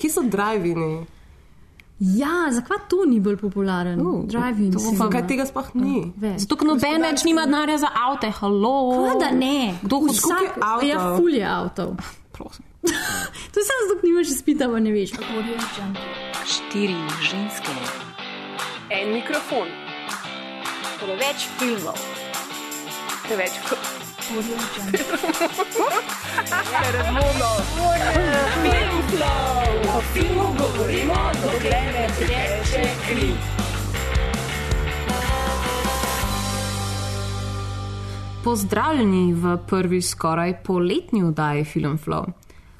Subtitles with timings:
[0.00, 1.06] Kje so drive-ini?
[2.00, 4.00] Ja, zakaj to ni bolj popularen?
[4.00, 4.72] Uh, Driving.
[4.72, 6.12] to- to- Kaj tega sploh ni?
[6.16, 6.40] Več.
[6.40, 8.72] Zato, ker noben več nima denarja za avte, halo.
[9.04, 9.76] Kaj da ne?
[9.82, 10.88] Kdo hodi Vsak, avtov?
[10.88, 11.90] ja, ful je avtov.
[12.32, 12.64] Prosim.
[13.52, 15.12] To je samo ker nimaš izpita, pa ne veš.
[16.46, 17.72] Štiri ženske,
[18.90, 19.68] En mikrofon,
[20.98, 21.98] preveč filmov,
[23.28, 23.52] preveč
[29.96, 33.30] o filmu govorimo, dokler ne teče kri.
[38.44, 42.24] Pozdravljeni v prvi skoraj poletni oddaji Film Flow.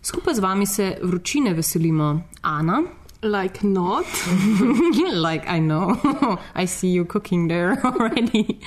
[0.03, 2.83] Skupaj z vami se vročine veselimo Ana,
[3.23, 4.07] Like not.
[5.13, 8.61] like I know, I see you cooking there already,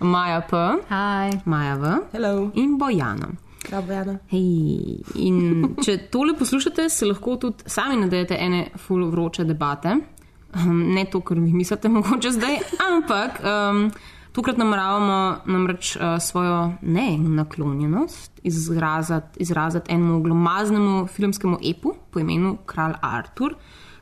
[0.00, 0.56] Maja P,
[0.88, 1.42] Hi.
[1.44, 2.52] Maja V Hello.
[2.54, 3.36] in Bojana.
[3.70, 4.18] Dobro, Jana.
[4.30, 5.02] Hej.
[5.18, 9.96] In če tole poslušate, se lahko tudi sami nadejate ene full vroče debate.
[10.54, 13.88] Um, ne to, kar vi mislite, mogoče zdaj, ampak um,
[14.32, 15.16] tokrat nameravamo
[15.50, 23.58] namreč uh, svojo nenaklonjenost izraziti, izraziti enemu glomaznemu filmskemu epu po imenu Kralj Artur,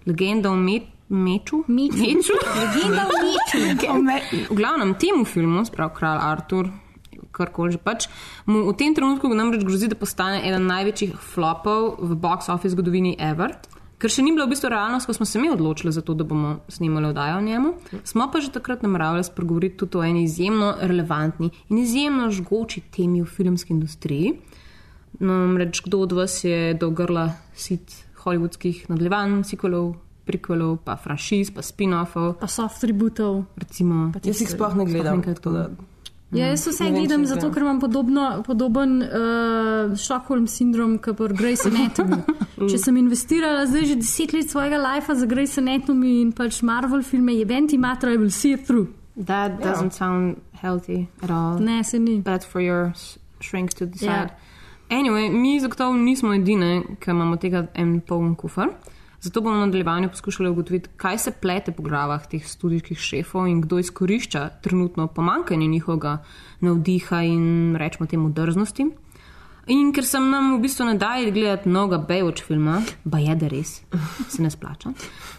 [0.06, 1.64] legenda o me meču.
[1.69, 1.97] Meču.
[1.97, 2.33] meču.
[2.56, 3.06] Legenda
[3.91, 4.52] o meču.
[4.52, 6.70] V glavnem temu filmu, sprav Kralj Artur,
[7.33, 8.06] karkoli že pač,
[8.47, 13.16] mu v tem trenutku namreč grozi, da postane eden največjih flopov v box office zgodovini
[13.19, 13.56] ever.
[13.98, 16.27] Ker še ni bila v bistvu realnost, ko smo se mi odločili za to, da
[16.28, 17.69] bomo snimali oddajo o njemu,
[18.05, 23.22] smo pa že takrat nameravali spregovoriti tudi o eni izjemno relevantni in izjemno žgoči temi
[23.22, 24.34] v filmski industriji.
[25.25, 29.94] Namreč kdo od vas je do grla sit hollywoodskih nadaljevanj, sequelov,
[30.27, 33.44] prequelov, pa franšiz, pa spin-offov, Pa soft tributov.
[33.56, 34.12] recimo.
[34.25, 35.20] Jaz jih sploh ne gledam.
[35.20, 35.70] da-
[36.33, 41.34] Ja, jaz vse vem, gledam zato, ker imam podobno, podoben uh, Stockholm sindrom kot pri
[41.36, 42.16] Grace Anatomy.
[42.70, 47.03] Če sem investirala zdaj že deset let svojega lifea za Grace Anatomy in pač Marvel
[47.03, 48.88] filme, je venti matra, I will see it through.
[49.16, 51.61] That doesn't sound healthy at all.
[51.61, 52.19] Ne, se ni.
[52.20, 54.10] Bad for your s- shrinks to decide.
[54.10, 54.37] Ja.
[54.89, 58.75] Anyway, mi zagotovo nismo edine, ki imamo tega en poln kufr.
[59.25, 63.62] Zato bomo v nadaljevanju poskušali ugotoviti, kaj se plete po glavah teh študijskih šefov in
[63.65, 66.19] kdo izkorišča trenutno pomankanje njihovega
[66.61, 68.91] navdiha in rečemo temu drznosti.
[69.67, 73.49] In ker sem nam v bistvu ne daj gledati mnoga Baywatch filma, pa je da
[73.49, 73.78] res,
[74.28, 74.93] se ne splača,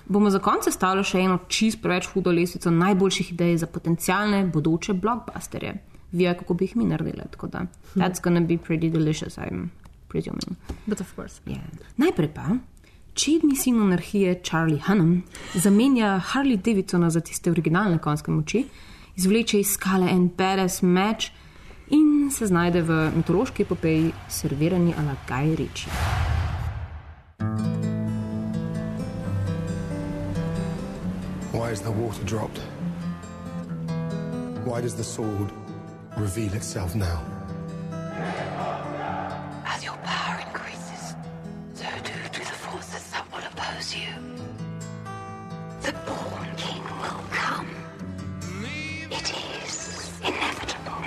[0.05, 4.97] bomo za konec stavili še eno čist preveč hudo lesico najboljših idej za potencijalne bodoče
[4.97, 5.75] blockbusterje.
[6.15, 7.23] Vija, kako bi jih mi naredili.
[7.31, 7.65] Tako da,
[7.95, 9.67] that's gonna be pretty delicious, I'm
[10.07, 10.55] presuming.
[10.87, 11.41] But of course.
[11.45, 11.59] Yeah.
[11.97, 12.57] Najprej pa,
[13.13, 15.23] čedni sin monarhije Charlie Hunnam
[15.53, 18.65] zamenja Harley Davidsona za tiste originalne konjske moči,
[19.15, 21.31] izvleče iz skale en badass meč
[21.89, 25.91] in se znajde v mitološki epopeji servirani ala Guy Ritchie.
[31.53, 32.59] Why is the water dropped?
[34.65, 35.64] Why does the sword
[36.17, 37.23] reveal itself now?
[39.65, 41.15] As your power increases,
[41.73, 44.07] so do, do the forces that will oppose you.
[45.81, 47.69] The born king will come.
[49.11, 49.33] It
[49.65, 51.01] is inevitable.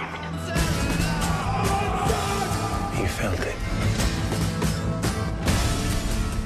[3.01, 3.57] You felt it.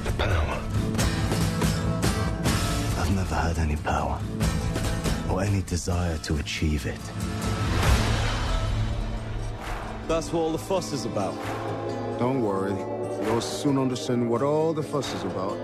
[0.05, 0.59] The power.
[3.01, 4.21] I've never had any power
[5.31, 7.01] or any desire to achieve it.
[10.09, 11.35] That's what all the fuss is about.
[12.19, 12.77] Don't worry.
[13.25, 15.59] You'll soon understand what all the fuss is about.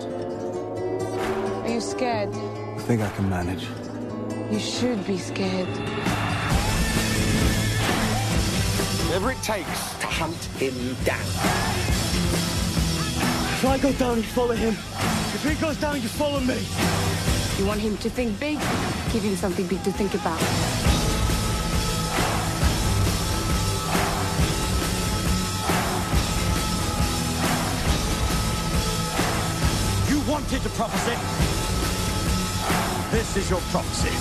[1.65, 2.35] Are you scared?
[2.35, 3.67] I think I can manage.
[4.51, 5.69] You should be scared.
[9.07, 10.75] Whatever it takes to hunt him
[11.05, 11.21] down.
[13.59, 14.75] If I go down, you follow him.
[15.35, 16.59] If he goes down, you follow me.
[17.59, 18.59] You want him to think big?
[19.13, 20.98] Give him something big to think about.
[30.49, 31.17] Wanted the prophecy.
[33.11, 34.15] This is your prophecy.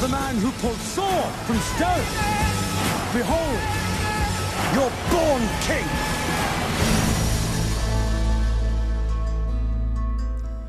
[0.00, 2.06] The man who pulled sword from stone.
[3.12, 3.60] Behold,
[4.72, 5.88] your born king.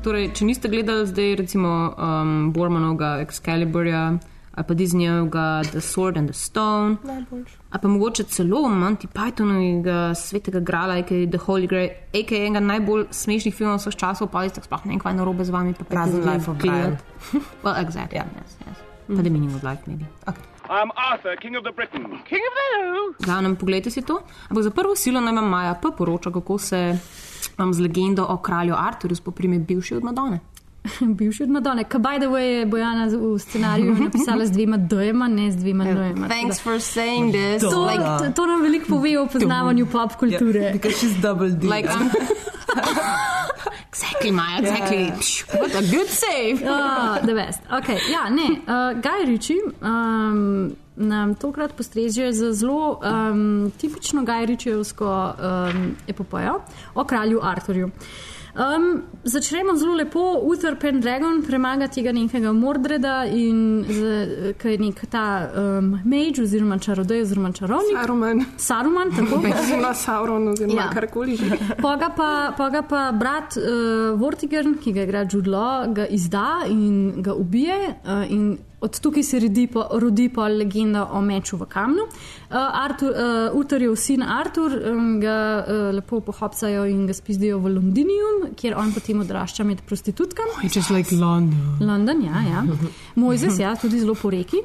[0.02, 4.18] Torej, če niste gledali zdaj recimo um, Bormanovega Excaliburja
[4.58, 6.96] ali pa Disneyjevega The Sword and the Stone,
[7.70, 12.60] ali pa mogoče celo Monty Pythonovega Svetega Grala, ki je The Holy Grail, aka enega
[12.60, 15.74] najbolj smešnih filmov vseh časov, pa ste sploh ne vem, kaj je narobe z vami.
[15.78, 16.98] pa Razen pridete Life of gledat.
[17.62, 18.18] well, exactly.
[18.18, 18.26] Yeah.
[18.34, 18.78] Yes, yes.
[19.06, 20.10] Pa The Meaning of Life, maybe.
[20.68, 22.02] I'm Arthur, King of the Britain.
[22.28, 23.14] King of the who?
[23.24, 24.20] Glavnem, pogledajte si to.
[24.50, 26.98] Ampak za prvo silo naj vam Maja pa poroča, kako se
[27.58, 30.40] Imam z legendo o kralju Arturju, spoprime bivši od Madone.
[31.16, 31.84] Bivši od Madone.
[31.84, 35.84] Kaj by the way je Bojana v scenariju napisala z dvema dojema, ne z dvema
[35.84, 36.28] dojema.
[36.28, 37.62] Thanks for saying this.
[37.62, 40.72] To, to, to nam veliko pove o poznavanju pop kulture.
[40.72, 41.66] Because she's double D.
[41.66, 42.10] Like, um,
[43.92, 45.12] exactly, Maja, exactly.
[45.20, 46.62] Psh, What a good save.
[46.66, 47.60] Ah, the best.
[47.70, 54.46] Okay, ja, ne, uh, Guy Ritchie um, nam tokrat postreže z zelo um, tipično Guy
[54.46, 56.60] Ritchievsko um, epopejo
[56.94, 57.90] o kralju Arturju.
[58.58, 60.40] Um, začnemo zelo lepo.
[60.42, 65.24] Uther Pendragon premaga tega nekega Mordreda, in z- ki je nek ta
[65.54, 67.94] um, mage oziroma čarodej oziroma čarovnik.
[68.00, 68.44] Saruman.
[68.58, 69.38] Saruman, tako.
[69.62, 70.88] Oziroma Sauron, oziroma Ja.
[70.90, 71.54] karkoli že.
[71.86, 77.22] Poga pa, poga pa brat uh, Vortigern, ki ga igra Jude Law, ga izda in
[77.22, 77.78] ga ubije.
[78.04, 82.02] Uh, in od tukaj se rodi, po, rodi pa legenda o meču v kamnu.
[82.02, 87.74] Uh, Artur, uh, Uterjev sin Artur um, ga uh, lepo pohopsajo in ga spizdijo v
[87.74, 90.62] Londinium, kjer on potem odrašča med prostitutkami.
[90.62, 91.76] It's just like London.
[91.80, 92.64] London, ja, ja.
[93.20, 94.62] Mojzes, ja, tudi zelo po reki.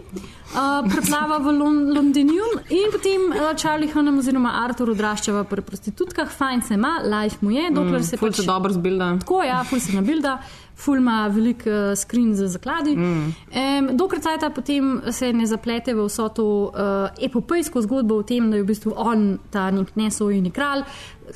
[0.53, 6.29] Uh, preplava v Lon Londinium in potem uh, Charlie Hunnam oziroma Artur odrašča v prostitutkah,
[6.29, 9.15] fajn se ima, life mu je, dokler se Ful pač se dobro zbilda.
[9.25, 10.37] Tako, ja, ful se nabilda,
[10.75, 12.95] ful ima velik uh, skrin za zakladi.
[12.95, 13.33] Mm.
[13.89, 16.71] Um, dokler cajta potem se ne zaplete v vso to uh,
[17.21, 20.83] epopejsko zgodbo o tem, da je v bistvu on ta nek nesojeni kralj,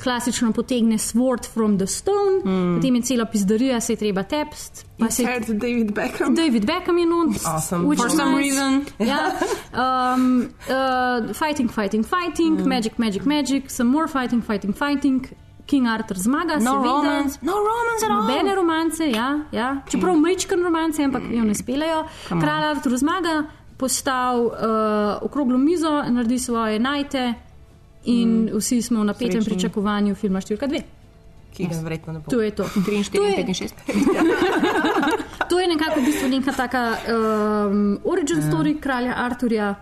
[0.02, 2.76] klasično potegne sword from the stone, mm.
[2.76, 4.86] potem je cela pizdarija, se je treba tepst.
[4.98, 6.34] pa se je- David Beckham.
[6.34, 7.36] David Beckham je not.
[7.46, 7.96] Awesome.
[7.96, 8.38] For some nice.
[8.38, 8.84] reason.
[8.98, 9.32] Ja.
[9.72, 12.66] Um, uh, fighting, fighting, fighting, mm.
[12.66, 15.26] magic, magic, magic, some more fighting, fighting, fighting.
[15.68, 18.08] King Arthur zmaga, No romance, no romance.
[18.08, 19.82] Nobene romance, ja, ja.
[19.90, 22.06] čeprav mečken romance, ampak jo ne spelejo.
[22.28, 23.42] Kralj Artur zmaga,
[23.76, 24.52] postav uh,
[25.22, 27.34] okroglo mizo, naredi svoje najte
[28.04, 28.56] in mm.
[28.58, 29.50] vsi smo v napetem Srečni.
[29.52, 30.80] pričakovanju filma številka dve.
[31.52, 32.30] Ki ga verjetno ne bo.
[32.32, 32.64] To je to.
[32.64, 33.74] 3, 4, To je- 5 in 6.
[35.48, 39.74] To je nekako v bistvu neka taka um, origin story kralja Arturja.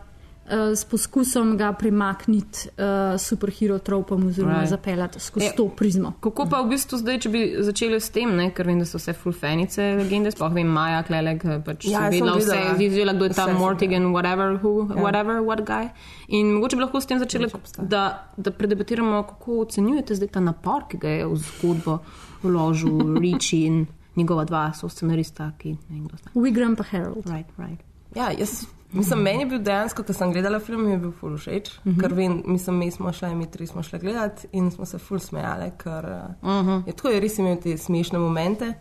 [0.47, 4.61] Uh, S poskusom ga premakniti uh, superhero tropom, oziroma Right.
[4.61, 4.71] right.
[4.71, 5.53] zapeljati skozi Ja.
[5.57, 6.13] to prizmo.
[6.21, 8.51] Kako pa v bistvu zdaj, če bi začeli s tem, ne?
[8.51, 12.59] ker vem, da so vse fulfenice legende, sploh vem, Maja, Klelek, pač Ja, vedela vse,
[12.79, 15.03] videla, kdo je ta Mortigan, whatever, who, Ja.
[15.03, 15.89] whatever, what guy.
[16.29, 18.05] In mogoče bi lahko s tem začeli, da,
[18.37, 21.99] da predebatiramo, kako ocenjujete zdaj ta napor, ki ga je v zgodbo
[22.43, 26.31] vložil Richie in njegova dva so scenarista, ki ne vem, kdo sta.
[26.35, 27.27] Wigram pa Harold.
[27.27, 27.81] Right, right.
[28.17, 31.37] Ja, jaz, mislim, meni je bil dejansko, ko sem gledala film, mi je bil ful
[31.37, 32.01] všeč, uh -huh.
[32.01, 35.19] ker vem, mislim, mi smo šli, mi tri smo šli gledati in smo se ful
[35.19, 36.05] smejali, ker
[36.43, 36.87] uh -huh.
[36.87, 38.75] je tako, je res imel te smešne momente.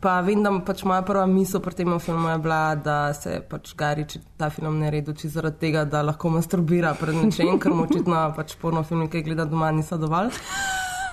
[0.00, 3.74] Pa vem, da pač moja prva misel pri tem filmu je bila, da se pač
[3.74, 7.82] Garič ta film ne redi čisto zaradi tega, da lahko masturbira pred nečem, ker mu
[7.82, 10.30] očitno pač porno filmi, ki jih gleda doma, niso dovolj.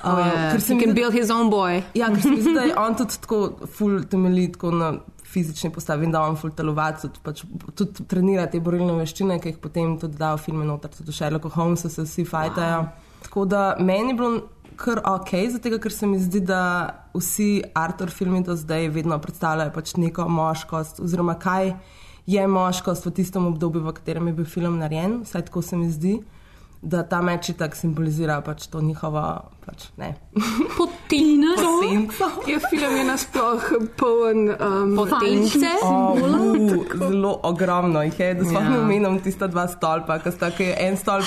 [0.04, 0.52] Oh, yeah.
[0.52, 1.82] ker se He mi can zdi- build his own boy.
[1.94, 3.42] Ja, ker se mi zdi, da je on tudi tako
[3.78, 4.92] ful temelji tako na
[5.32, 7.44] fizični postavi in da on ful telovac, tudi, pač,
[7.76, 11.16] tudi trenira te borilne veščine, ki jih potem tudi da v filme noter, tudi v
[11.16, 12.82] Sherlocku Holmesu se vsi fajtajo.
[13.24, 14.42] Tako da meni je bilo
[14.76, 16.62] kar ok, zato ker se mi zdi, da
[17.14, 21.76] vsi Arthur filmi do zdaj vedno predstavljajo pač neko moškost oziroma kaj
[22.28, 25.90] je moškost v tistem obdobju, v katerem je bil film narejen, vsaj tako se mi
[25.92, 26.20] zdi.
[26.82, 29.22] Da ta meč tako simbolizira pač to njihovo,
[29.66, 29.84] pač.
[31.82, 32.30] Senco.
[32.50, 33.68] Je film je nasploh
[33.98, 35.76] poln um, Potence.
[35.84, 36.18] Oh,
[36.98, 38.70] zelo ogromno jih je, da sploh Ja.
[38.70, 41.26] ne omenjam tista dva stolpa, ki sta ki je en stolp.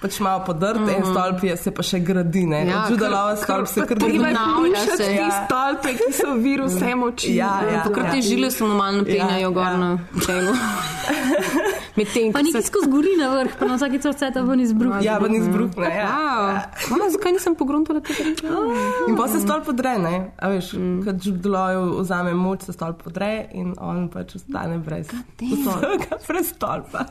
[0.00, 0.96] Pač malo podrt, mm -hmm.
[0.96, 2.46] en stolp je, se pa še gradi.
[2.46, 2.66] Ne?
[2.66, 5.44] Ja, Čudalava stolp se je puščati se, te ja.
[5.44, 7.36] stolpe, ki so vir vse moči.
[7.36, 7.82] Ja, ja.
[7.84, 9.76] Takrat te žile so normalno penjajo Ja, gor ja.
[9.76, 10.52] na čelu.
[12.00, 14.94] Medtem, Pa ko nekaj se skozi gori na vrh, pa na vsaki cvrceta ven izbruh.
[15.04, 15.88] Ja, ven izbruhne.
[15.92, 16.08] Ja.
[16.08, 16.96] Wow.
[16.96, 18.32] Wow, zakaj nisem pogruntala tega?
[19.08, 20.14] In pa se stolp podre, ne?
[20.40, 21.02] A veš, mm.
[21.04, 27.04] kad Judeloju vzame moč, se stolp podre in on pač ostane brez vsega, brez stolpa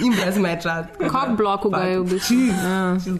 [0.00, 0.78] in brez meča.
[1.02, 2.38] Cock bloku ga je v bistvu.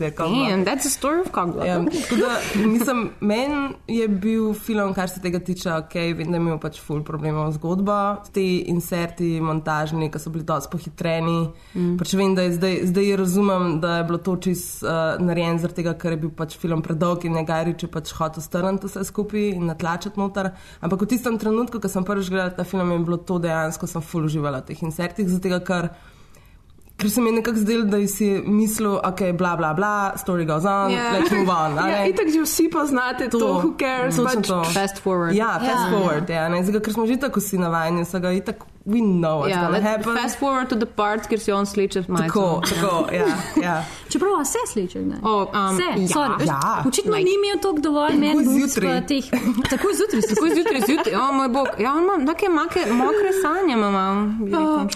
[0.00, 0.16] Block.
[0.16, 1.68] Damn, that's a story of cock block.
[1.68, 1.78] Ja,
[2.16, 6.80] da, mislim, meni je bil film, kar se tega tiče, ok, vem, da imel pač
[6.80, 8.00] ful problemov zgodbo,
[8.32, 11.09] ti inserti, montažni, ki so bili dosti pohitreni.
[11.74, 11.96] Mm.
[11.98, 15.80] Pač vem, da je zdaj, zdaj razumem, da je bilo to čist uh, narejen zaradi
[15.82, 19.48] tega, ker je bil pač film predolg in negaj če pač hotel strniti vse skupaj
[19.56, 20.52] in natlačiti noter.
[20.80, 24.02] Ampak v tistem trenutku, ko sem prvič gledala ta film, je bilo to dejansko, sem
[24.02, 25.90] ful uživala v teh insertih, zato ker
[27.00, 30.44] Ker se mi je nekako zdelo, da si je mislil, ok, bla, bla, bla, story
[30.44, 31.16] goes on, Ja.
[31.16, 31.72] let's move on.
[31.80, 32.10] Ja, ne?
[32.12, 34.16] itak že vsi poznate to, to who cares.
[34.16, 34.64] Točno Pač, to.
[34.64, 35.32] Fast forward.
[35.32, 35.88] Ja, fast Ja.
[35.88, 39.50] forward, ja, ne, zdaj, ker smo že tako vsi navajeni, vsega itak we know what's
[39.50, 40.16] Ja, gonna happen.
[40.16, 42.26] fast forward to the part, kjer si on sleče majico.
[42.26, 43.26] Tako, tako, ja,
[43.62, 43.84] ja.
[44.10, 45.16] Čeprav se sliče, ne?
[45.22, 46.82] O, um, Vse, ja, sorry, ja.
[46.88, 49.00] Očitno Like- ni imel toliko dovolj men Takoj boobs zjutraj.
[49.00, 49.24] v teh.
[49.70, 51.68] Takoj zjutraj Tako zjutraj, zjutraj, o moj bog.
[51.78, 53.90] Ja, on ima take make, mokre sanje, ima.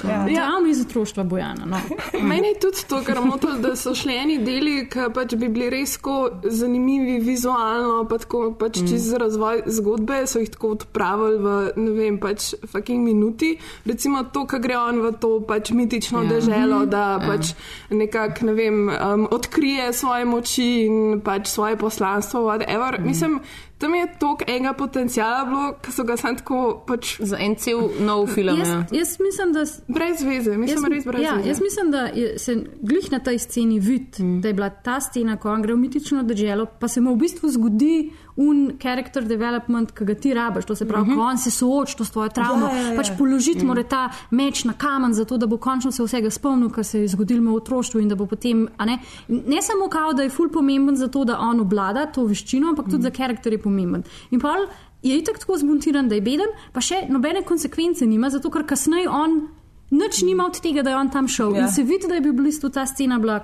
[0.05, 0.29] Ja.
[0.29, 1.65] Ja, mi iz otroštva Bojana.
[1.67, 1.81] No.
[2.29, 5.71] Meni je tudi to, kar motilo, da so šli eni deli, ki pač bi bili
[5.71, 8.89] res tako zanimivi vizualno, pa tako pač mm.
[8.91, 13.55] čez razvoj zgodbe, so jih tako odpravili v, ne vem, pač fucking minuti.
[13.85, 16.29] Recimo to, kar gre on v to pač mitično Ja.
[16.31, 16.91] deželo, Mhm.
[16.91, 17.27] da yeah.
[17.27, 17.53] pač
[17.91, 22.99] nekako, ne vem, um, odkrije svoje moči in pač svoje poslanstvo, whatever.
[22.99, 23.07] Mm.
[23.07, 23.41] Mislim,
[23.79, 27.79] tam je toliko enega potencijala bilo, ki so ga sam tako pač Za en cel
[28.01, 28.59] nov film.
[28.59, 28.87] Jaz, ja.
[28.93, 29.65] jaz mislim, da.
[29.89, 31.49] brez veze, mislim, Jaz, res brez ja, veze.
[31.49, 34.41] jaz mislim, da je, se glih na tej sceni vidi, mm.
[34.41, 37.19] da je bila ta scena, ko on gre v mitično deželo, pa se mu v
[37.19, 40.65] bistvu zgodi un character development, ki ga ti rabiš.
[40.67, 41.31] To se pravi, mm -hmm.
[41.31, 42.97] on se sooči to s tvojo travmo, Ja, ja, ja.
[42.97, 43.67] pač položiti mm.
[43.67, 47.09] mora ta meč na kamen, zato da bo končno se vsega spomnil, kar se je
[47.09, 48.99] zgodilo v otroštvu in da bo potem, ne,
[49.29, 52.85] ne samo kao, da je ful pomemben za to, da on obvlada to veščino, ampak
[52.85, 53.03] tudi mm.
[53.03, 54.03] za karakter je pomemben.
[54.31, 54.67] In pol
[55.03, 59.09] je itak tako zmontiran, da je beden, pa še nobene konsekvence nima, zato ker kasneje
[59.09, 59.49] on
[59.91, 61.55] nič nima od tega, da je on tam šel.
[61.55, 61.67] Ja.
[61.67, 63.41] In se vidi, da je bil v bistvu ta scena bila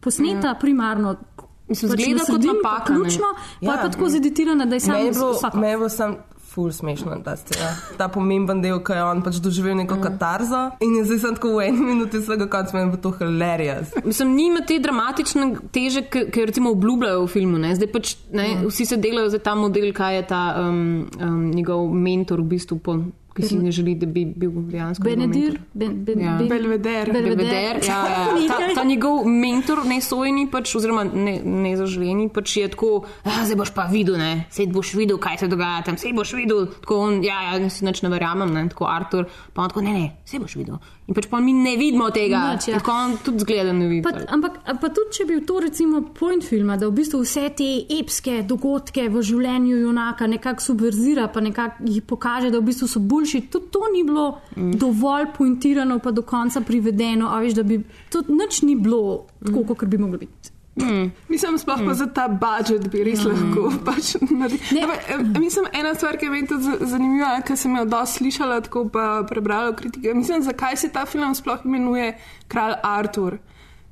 [0.00, 0.54] posneta ja.
[0.54, 1.16] primarno.
[1.68, 2.92] Mislim, pač zgleda kot pa napaka.
[2.92, 3.28] Ključno,
[3.60, 3.72] pa Ja.
[3.72, 5.54] je pa tako zeditirana, da je bilo, vsak.
[5.54, 6.16] meni je bilo sam
[6.52, 7.70] ful smešno ta scena.
[7.96, 10.02] Ta pomemben del, ko je on pač doživel neko mm.
[10.02, 13.12] katarzo in je zdaj sem tako v eni minuti vsega konca, meni je bilo to
[13.16, 13.88] hilarious.
[14.04, 17.58] Mislim, nima te dramatične teže, ki ki jo recimo obljubljajo v filmu.
[17.58, 17.72] Ne?
[17.74, 18.60] Zdaj pač ne, Ja.
[18.68, 22.78] vsi se delajo za ta model, kaj je ta um, um, njegov mentor v bistvu,
[22.78, 22.98] po,
[23.36, 25.04] ki si ne želi, da bi bil dejansko.
[25.04, 25.60] Benedir, mentor.
[25.74, 26.36] ben, ben, Ja.
[26.38, 27.12] ben, Belveder.
[27.12, 28.26] Belveder, ja, ja.
[28.48, 33.56] Ta, ta njegov mentor, ne sojeni, pač, oziroma ne, ne pač je tako, "Ah, zdaj
[33.56, 36.66] boš pa videl, ne, zdaj boš videl, kaj se dogaja tam, zdaj boš videl.
[36.66, 39.80] Tako on, ja, ja, jaz si nič ne verjamem, ne, tako Artur, pa on tako,
[39.80, 40.76] ne, ne, zdaj boš videl.
[41.10, 42.78] In pač pa mi ne vidimo tega, Nič, ja.
[42.78, 44.02] tako on tudi zgleda, ne vidi.
[44.06, 47.66] Pa, ampak pa tudi, če bi to recimo point filma, da v bistvu vse te
[47.98, 53.02] epske dogodke v življenju junaka nekako subverzira, pa nekako jih pokaže, da v bistvu so
[53.02, 54.78] boljši, tudi to ni bilo mm.
[54.78, 57.82] dovolj pointirano, pa do konca privedeno, a veš, da bi
[58.12, 60.41] tudi nič ni bilo tako, kot bi moglo biti.
[61.28, 64.80] Mislim, sploh pa za ta budžet bi res lahko pač naredili.
[64.82, 68.62] Ampak, eh, Mislim, ena stvar, ki je meni tudi zanimiva, ker sem jo dosti slišala,
[68.64, 70.14] tako pa prebrala kritike.
[70.14, 72.14] Mislim, zakaj se ta film sploh imenuje
[72.48, 73.38] Kralj Artur?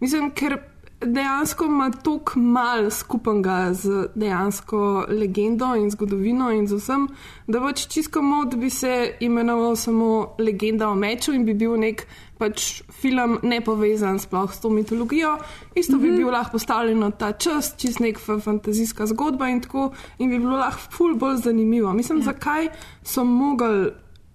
[0.00, 0.56] Mislim, ker
[1.00, 7.08] dejansko ima toliko mal skupnega z dejansko legendo in zgodovino in z vsem,
[7.46, 12.06] da pač čisto mod bi se imenoval samo Legenda o meču in bi bil nek
[12.40, 15.36] pač film nepovezan sploh s to mitologijo.
[15.74, 16.10] Isto mm -hmm.
[16.10, 20.30] bi bil lahko postavljen na ta čas, čist nek fa- fantazijska zgodba in tako, in
[20.30, 21.92] bi bilo lahko ful bolj zanimivo.
[21.92, 22.24] Mislim, ja.
[22.24, 22.68] zakaj
[23.02, 23.92] so mogli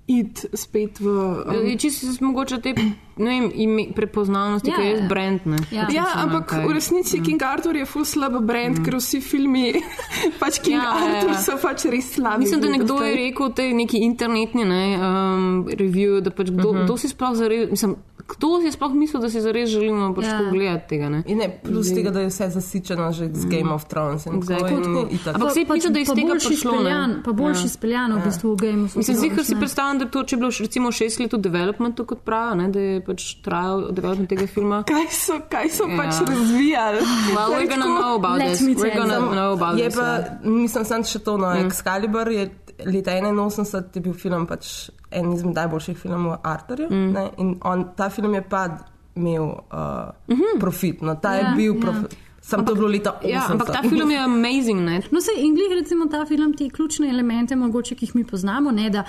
[0.07, 1.07] iti spet v.
[1.07, 5.07] Um, Čisto se mogoče te ne vem, ime, prepoznavnosti, Ja, ki je ja.
[5.07, 5.39] brand.
[5.45, 5.57] Ne.
[5.71, 5.87] Ja.
[5.89, 8.83] Ja, ampak kaj- v resnici King Arthur je ful slab brand, mm.
[8.83, 9.73] ker vsi filmi,
[10.41, 11.17] pač King Ja, ja, ja, ja.
[11.17, 12.39] Arthur so pač res slabi.
[12.39, 16.69] Mislim, da nekdo je rekel v tej neki internetni ne, um, review, da pač kdo,
[16.69, 16.83] uh -huh.
[16.83, 17.95] kdo si sploh zares, mislim,
[18.27, 20.41] kdo si sploh mislil, da si zares želimo pač Ja.
[20.41, 20.49] ja.
[20.49, 21.09] gledati tega.
[21.09, 21.23] Ne.
[21.25, 24.69] In ne, plus tega, da je vse zasičeno že z Game of Thrones in Exactly.
[24.69, 25.35] tako in itak.
[25.35, 26.77] Ampak saj mislim, da je iz tega boljši prišlo, ne.
[26.79, 27.69] speljan, pa boljši Ja.
[27.69, 29.59] speljan v bistvu v Game of Mislim, zihar Thrones, si ne.
[29.59, 32.79] predstavljam, da to, če je bilo recimo šest let v developmentu, kot pravijo, ne, da
[32.81, 34.83] je pač trajal development tega filma.
[34.89, 35.97] Kaj so, kaj so Ja.
[35.97, 36.99] pač razvijali?
[37.35, 38.61] Well, we're gonna know about Let this.
[38.61, 39.35] We're gonna you.
[39.35, 39.95] know about Je this.
[39.99, 40.39] pa, ja.
[40.43, 41.65] mislim, sem še to, no, mm.
[41.67, 42.49] Excalibur je
[42.85, 46.89] leta 81 je bil film pač en izmed najboljših filmov Arthurja.
[46.89, 47.11] Mm.
[47.13, 48.67] Ne, in on, ta film je pa
[49.15, 50.59] imel uh, mm -hmm.
[50.59, 51.81] profit, no, ta ja, je Ja, bil ja.
[51.81, 52.17] profit.
[52.45, 53.29] Sam to je bilo leta 80.
[53.29, 54.99] Ja, ampak ta film je amazing, ne.
[55.11, 58.71] No, se in glih recimo ta film, te ključne elemente, mogoče, ki jih mi poznamo,
[58.71, 59.01] ne da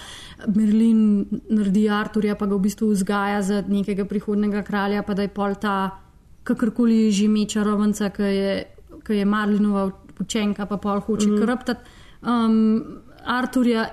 [0.54, 5.34] Merlin naredi Arturja, pa ga v bistvu vzgaja za nekega prihodnega kralja, pa da je
[5.36, 5.76] pol ta
[6.48, 8.56] kakorkoli že meča rovenca, ki je,
[9.04, 9.90] ki je Marlinova
[10.20, 11.40] učenka, pa pol hoče mm.
[11.42, 13.84] krptati um, Arturja.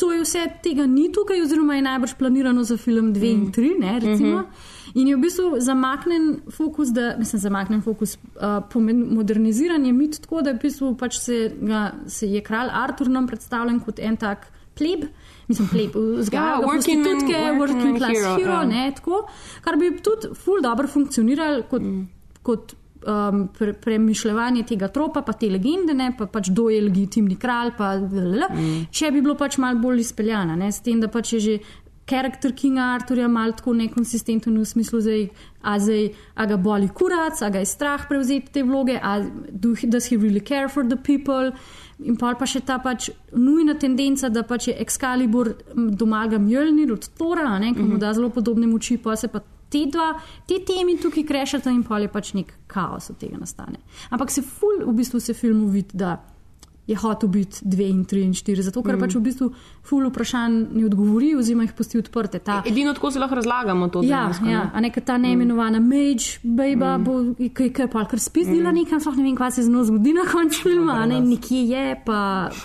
[0.00, 3.80] To je vse, tega ni tukaj, oziroma je najbrž planirano za film 2 in 3,
[3.80, 4.38] ne, recimo.
[4.38, 4.71] Mm -hmm.
[4.94, 8.82] In je v bistvu zamaknen fokus, da, mislim, zamaknen fokus, uh,
[9.16, 13.08] moderniziran je mit tako, da je v bistvu pač se, ga, se je kralj Artur
[13.08, 15.06] nam predstavljen kot en tak pleb.
[15.48, 15.96] Mislim, pleb,
[16.26, 18.68] zgaja Ja, working prostitutke, working working class hero, hero, ja.
[18.68, 19.24] ne, tako,
[19.64, 22.06] kar bi tudi ful dobro funkcioniralo kot, mm.
[22.42, 27.36] kot um, pre, premišljevanje tega tropa, pa te legende, ne, pa pač kdo je legitimni
[27.40, 28.88] kralj, pa lalala, mm.
[28.92, 31.56] če bi bilo pač malo bolj izpeljana, ne, s tem, da pač je že
[32.12, 35.22] karakter Kinga Arturja malo tako nekonsistenten v smislu, zdaj,
[35.62, 39.72] a, zdaj, a ga boli kurac, a ga je strah prevzeti te vloge, a do,
[39.84, 41.52] does he really care for the people.
[42.02, 47.08] In pol pa še ta pač nujna tendenca, da pač je Excalibur domaga Mjölnir od
[47.18, 49.40] Tora, a ne, ki mu da zelo podobne moči, pa se pa
[49.72, 50.10] te dva,
[50.48, 53.80] te temi tukaj krešata in pol je pač nek kaos od tega nastane.
[54.12, 56.18] Ampak se ful v bistvu se filmu vidi, da
[56.86, 59.00] je hotel biti dve in tri in štiri, zato ker mm.
[59.04, 59.46] pač v bistvu
[59.86, 62.40] ful vprašanj ne odgovori oziroma jih pusti odprte.
[62.42, 64.02] Ta, Edino tako si lahko razlagamo to.
[64.02, 64.50] Ja, ne.
[64.50, 65.86] ja, a neka ta neimenovana mm.
[65.86, 67.04] Mage, Bejba, mm.
[67.06, 68.80] bo, ki je pa kar spiznila mm.
[68.82, 71.84] nekam, sploh ne vem, kaj se z njo zgodi na koncu filma, ne, nekje je
[72.06, 72.18] pa.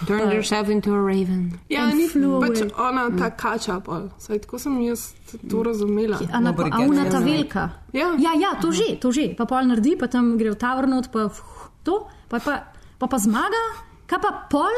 [0.09, 1.51] Turn yourself into a raven.
[1.69, 4.09] Ja, ni flew pač ona ta kača, pol.
[4.17, 5.11] Saj tako sem jaz
[5.45, 6.17] to razumela.
[6.33, 7.69] A, na, a ona ta velika.
[7.93, 8.15] Ja.
[8.17, 9.35] ja, ja, to že, to že.
[9.37, 12.63] Pa pol naredi, pa tam gre v tavrno, pa fuh, to, pa pa,
[12.97, 14.75] pa pa zmaga, kaj pa pol.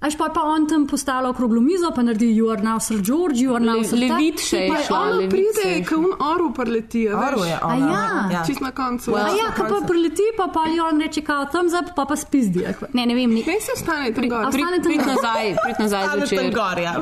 [0.00, 3.38] Až pa, pa on tam postavlja okroglo mizo, pa naredi You are now Sir George,
[3.38, 5.64] you are now Le- Sir ta- Levit še je Pa šla, ona Levit se pride,
[5.70, 7.08] je ko un oru preleti.
[7.08, 7.46] a Oru veš.
[7.46, 7.88] je A ona.
[7.88, 8.02] ja?
[8.30, 8.42] ja.
[8.44, 9.14] Čist na koncu.
[9.14, 12.16] A ja, ko pa prileti, pa pa je on reče, kao tam zap, pa pa
[12.16, 12.66] spizdi.
[12.92, 13.40] Ne, ne vem, ni.
[13.42, 14.44] Ne se ostane tam gor.
[14.44, 15.06] A Prid, ostane tam gor.
[15.08, 16.36] nazaj, prid nazaj Ali zvečer.
[16.36, 16.92] tam gor, ja.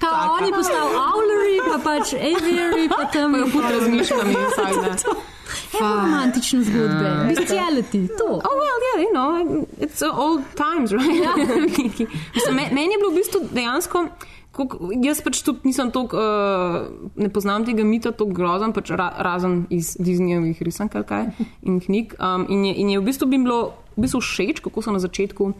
[0.00, 3.32] Kao on je postal Owlery, pa pač Aviary, pa tam.
[3.32, 4.96] Pa jo put razmišljam in vsak dan.
[5.76, 8.24] Evo romantične zgodbe, bestiality, to.
[8.24, 9.28] Oh, well, yeah, you know,
[9.78, 11.06] it's uh, old times, right?
[12.34, 14.08] Mislim, me- Meni je bilo v bistvu dejansko.
[14.52, 19.12] koliko- Jaz pač tudi nisem tako, uh, ne poznam tega mita tako grozen, pač ra,
[19.18, 21.24] razen iz Disneyjevih risank ali kaj
[21.62, 22.14] in knjig.
[22.16, 23.60] Um, in, je, in je v bistvu bi bilo
[23.96, 25.52] v bistvu všeč, kako so na začetku.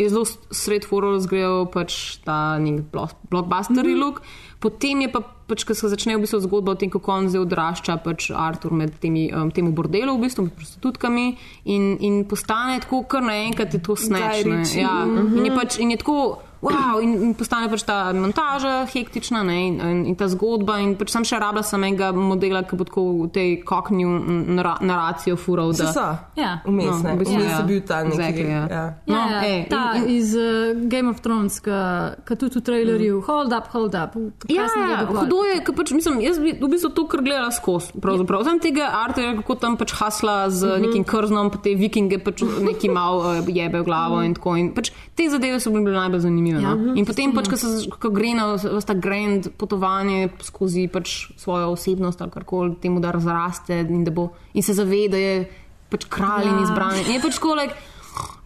[0.00, 4.00] Je zelo straightforward zgrajal pač ta nek blo- blockbuster mm -hmm.
[4.00, 4.22] look.
[4.60, 7.40] Potem je pa, pač, ko se začne v bistvu zgodba o tem, kako on zdaj
[7.40, 12.80] odrašča pač Artur med temi, um, temu bordelu, v bistvu med prostitutkami in, in postane
[12.80, 14.82] tako, kar naenkrat je to Ritchie.
[14.82, 15.04] Ja.
[15.04, 15.38] Mm -hmm.
[15.38, 16.42] in, je pač, in je tako.
[16.60, 20.76] Wow, in, in postane pač ta montaža hektična ne, in, in, in ta zgodba.
[20.84, 24.10] In pač sem še rabila samega modela, ki bo tako v tej koknju
[24.58, 25.72] nara, naracijo fural.
[25.72, 26.04] Da, so.
[26.36, 26.58] Ja.
[26.66, 27.56] Vmes, No, v bistvu, Vmes ja.
[27.56, 28.18] je bil ta neki.
[28.18, 28.64] Exactly, ja.
[28.68, 28.84] ja.
[29.06, 32.62] No, Ja, ja, ej, ta in- in- iz uh, Game of Thrones, ki tudi v
[32.68, 33.24] trailerju, mm.
[33.30, 34.18] hold up, hold up.
[34.52, 37.96] Ja, ja, hudo je, ker pač, mislim, jaz bi v bistvu to kar gledala skozi.
[38.04, 40.80] Pravzaprav sem tega Artura, kako tam pač hasla z mm -hmm.
[40.86, 44.26] nekim krznom, pa te vikinge pač neki mal uh, jebe v glavo mm -hmm.
[44.26, 44.56] in tako.
[44.56, 46.49] In pač te zadeve so mi bile najbolj zanimive.
[46.58, 46.94] Ja, No?
[46.94, 52.20] In potem pač, ko, se, ko gre na ta grand potovanje skozi pač svojo osebnost
[52.22, 55.48] ali karkoli, temu da razraste in, da bo, in se zave, da je
[55.90, 56.62] pač kralj in Ja.
[56.62, 56.96] izbran.
[57.06, 57.74] In je pač tako, like,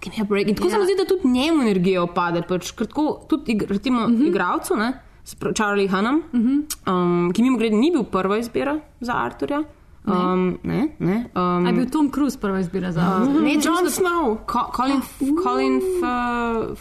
[0.00, 0.48] Give me a break.
[0.48, 2.42] In tako se mi zdi, da tudi njemu energija opade.
[2.48, 4.28] Pač, tako, tudi recimo, uh -huh.
[4.28, 4.92] igralcu, ne,
[5.24, 6.92] s Charlie Hunnam, uh -huh.
[6.92, 9.62] um, ki mimo grede ni bil prva izbira za Arturja.
[10.06, 11.30] Um, ne, ne.
[11.34, 14.36] Um, A je bil Tom Cruise prva izbira za uh, ne, Jon Snow.
[14.44, 15.00] Co- Colin,
[15.38, 16.04] Colin F-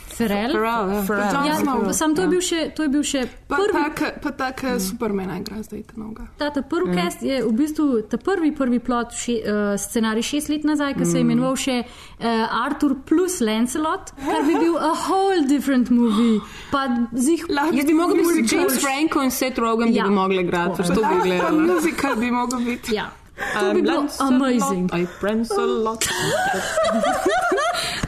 [0.08, 0.52] Ferrell?
[0.52, 1.02] Farrell, ja.
[1.04, 1.32] Farrell.
[1.34, 1.94] Jon Ja, Snow.
[1.94, 3.72] sam to je bil še, to je bil še Pa prvi.
[3.74, 4.80] tak, pa tak mm.
[4.82, 6.28] Supermana igra zdaj ta noga.
[6.38, 6.98] Ta, ta prvi mm.
[6.98, 11.06] cast je v bistvu ta prvi, prvi plot, še, uh, scenarij šest let nazaj, ki
[11.06, 12.28] se je imenoval še uh,
[12.60, 16.42] Arthur plus Lancelot, kar bi bil a whole different movie.
[16.72, 16.84] Pa
[17.16, 18.52] zih, Jaz bi mogel biti.
[18.52, 20.04] James Franco in Seth Rogen, Ja.
[20.04, 21.60] bi mogli igrati, to bi Pa gledala.
[21.64, 22.96] musical bi mogel biti.
[22.96, 23.13] ja.
[23.60, 24.90] To bi bilo amazing.
[24.94, 26.06] I prance a lot.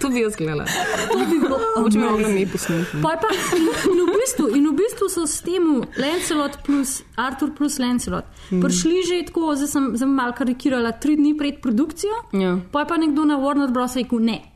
[0.01, 0.65] to bi jaz gledala.
[1.12, 2.51] To bi bilo amazing.
[2.51, 3.01] posneti.
[3.01, 5.63] Pol Pa, in, in, v bistvu, in v bistvu so s tem
[5.97, 8.62] Lancelot plus Arthur plus Lancelot mm.
[8.62, 12.15] prišli že tako, zdaj sem, sem malo karikirala, tri dni pred produkcijo.
[12.34, 12.58] Ja.
[12.71, 13.95] Pa je pa nekdo na Warner Bros.
[13.95, 14.55] rekel ne.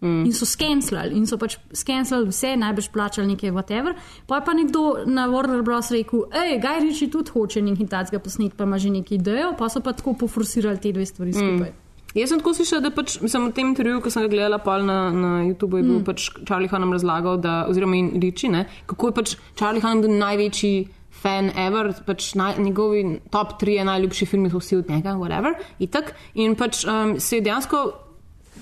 [0.00, 0.26] Mm.
[0.26, 3.96] In so skenslali, in so pač skenslali vse, najbrž plačali nekaj, whatever.
[4.30, 5.90] Pa je pa nekdo na Warner Bros.
[5.90, 9.68] rekel, hej, Gaj Riči tudi hoče nekaj tacga posneti, pa ima že nekaj idejo, pa
[9.68, 11.74] so pa tako poforsirali te dve stvari skupaj.
[11.74, 11.84] Mm.
[12.14, 14.86] Jaz sem tako slišala, da pač, mislim, v tem intervjuju, ko sem ga gledala pol
[14.86, 16.06] na, na YouTubu, je bil mm.
[16.06, 20.14] pač Charlie Hunnam razlagal, da, oziroma in Riči, ne, kako je pač Charlie Hunnam bil
[20.16, 20.72] največji
[21.18, 23.02] fan ever, pač naj, njegovi
[23.34, 26.14] top tri najljubši filmi so vsi od njega, whatever, itak.
[26.38, 27.82] In pač um, se je dejansko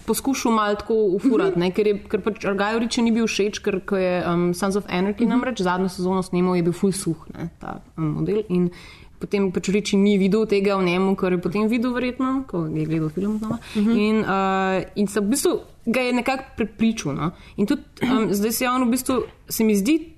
[0.07, 3.81] poskušal malo tako ufurati, ne, ker, je, ker pač Argaju Riči ni bil všeč, ker
[3.93, 5.35] je um, Sons of Anarchy mm -hmm.
[5.35, 8.43] namreč zadnjo sezono snemal, je bil full suh, ne, ta um, model.
[8.49, 8.71] In
[9.19, 12.85] potem pač Riči ni videl tega v njemu, kar je potem videl verjetno, ko je
[12.85, 13.59] gledal film znova.
[13.75, 13.97] Mm -hmm.
[13.99, 17.15] In, uh, in se v bistvu ga je nekako prepričal.
[17.15, 17.31] No.
[17.57, 20.13] In tudi um, zdaj se on v bistvu, se mi zdi,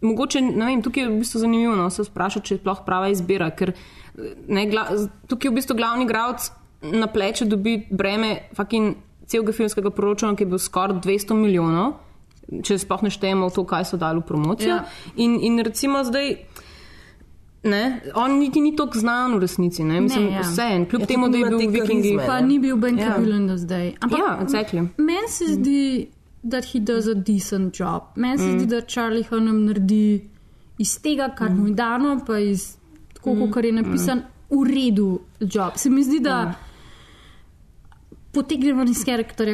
[0.00, 3.08] Mogoče, ne vem, tukaj je v bistvu zanimivo no, se vprašati, če je sploh prava
[3.08, 3.72] izbira, ker
[4.48, 4.86] ne, gla,
[5.28, 6.50] tukaj je v bistvu glavni gradc
[6.82, 8.96] na pleče dobi breme fucking
[9.30, 11.94] celega filmskega proračuna, ki je bil skoraj 200 milijonov,
[12.66, 14.80] če sploh ne štejemo to, kaj so dali v promocijo.
[14.80, 14.84] Ja.
[15.22, 16.36] In, in recimo zdaj.
[17.62, 20.44] Ne, on niti ni tako znan v resnici, ne, mislim, Ne, ja.
[20.48, 22.14] vse en, kljub Ja, temu, da je bil v Vikingi.
[22.14, 22.26] karizme.
[22.26, 23.18] Pa ni bil Ben Ja.
[23.18, 23.92] Do zdaj.
[24.00, 24.86] Ampak Ja, exactly.
[24.96, 26.08] meni se zdi,
[26.42, 28.02] da he does a decent job.
[28.16, 28.58] Meni se mm.
[28.58, 30.24] zdi, da Charlie Hunnam naredi
[30.78, 32.76] iz tega, kar mu je dano, pa iz
[33.12, 33.50] tako, mm.
[33.52, 35.76] kot je napisan, v redu job.
[35.76, 36.69] Se mi zdi, da mm.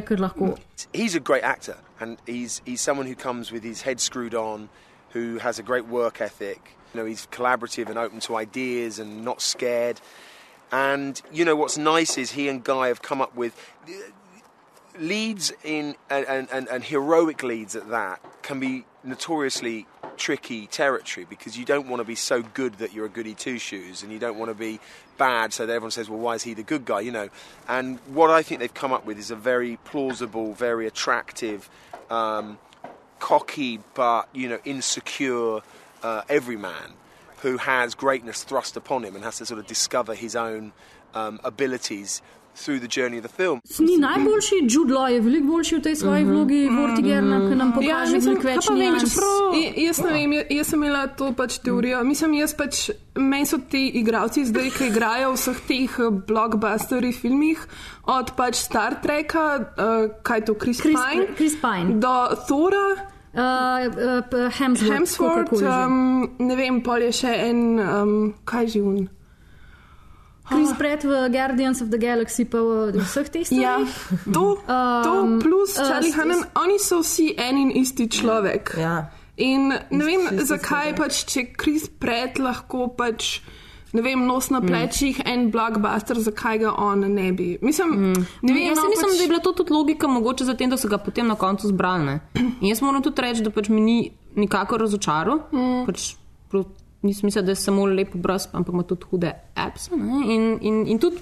[0.02, 0.58] Ker lahko.
[0.92, 1.76] He's a great actor.
[2.00, 4.68] and he's he's someone who comes with his head screwed on,
[5.10, 6.76] who has a great work ethic.
[6.92, 10.00] You know, he's collaborative and open to ideas and not scared.
[10.72, 13.54] And you know what's nice is he and Guy have come up with
[15.00, 21.58] leads in and, and, and heroic leads at that can be notoriously tricky territory because
[21.58, 24.18] you don't want to be so good that you're a goody two shoes and you
[24.18, 24.80] don't want to be
[25.18, 27.00] bad so that everyone says well why is he the good guy?
[27.00, 27.28] You know?
[27.68, 31.68] And what i think they've come up with is a very plausible very attractive
[32.10, 32.58] um,
[33.18, 35.60] cocky but you know insecure
[36.02, 36.92] uh, everyman
[37.38, 40.72] who has greatness thrust upon him and has to sort of discover his own
[41.14, 42.22] um, abilities
[42.56, 43.60] through the journey of the film.
[43.78, 47.74] Ni najboljši, Jude Law je veliko boljši v tej svoji vlogi, Vortigerna, ki nam Ja,
[47.74, 51.58] pokaže mislim, veliko več vem, čeprav, I- jaz ne vem, jaz- sem imela to pač
[51.58, 52.04] teorijo.
[52.04, 57.12] Mislim, jaz pač, meni so ti igravci zdaj, ki igrajo v vseh teh eh, blockbusterji
[57.12, 57.58] filmih,
[58.06, 59.44] od pač Star Treka,
[59.76, 59.84] uh,
[60.22, 62.00] kaj to, Chris, Chris- Pine, Chris Pine.
[62.00, 62.16] do
[62.48, 63.12] Thora.
[63.36, 69.08] Uh, uh, Hemsworth, Hemsworth, um, ne vem, pol je še en, um, kaj že un.
[70.48, 74.32] Chris Pratt v Guardians of the Galaxy, pa v vseh teh Ja, stvareh.
[74.32, 74.44] to,
[75.02, 78.74] to Um, plus uh, Charlie s- Hannan, oni so vsi en in isti človek.
[78.78, 79.10] Ja.
[79.36, 80.96] In ne vem, Čisto zakaj skupaj.
[80.96, 83.40] pač, če Chris Pratt lahko pač.
[83.92, 85.24] Ne vem, nos na plečih, mm.
[85.24, 87.56] en blockbuster, zakaj ga on ne bi.
[87.62, 88.26] Mislim, mm.
[88.42, 90.76] ne vem, Jaz no, mislim, pač, da je bila to tudi logika, mogoče zatem, da
[90.76, 92.04] so ga potem na koncu zbrali.
[92.04, 92.16] ne.
[92.60, 93.98] In jaz moram tudi reči, da pač mi ni
[94.36, 95.48] nikakor razočaral.
[95.50, 95.86] Mm.
[95.86, 96.14] Pač,
[97.02, 99.88] nisem mislil, da je samo lep obraz, ampak ima tudi hude apps.
[99.92, 101.16] In, in, in tudi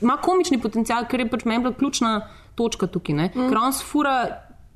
[0.00, 2.20] ima komični potencial, ker je pač meni bila ključna
[2.54, 3.14] točka tukaj.
[3.14, 3.48] Mm.
[3.48, 4.16] Ker on sfura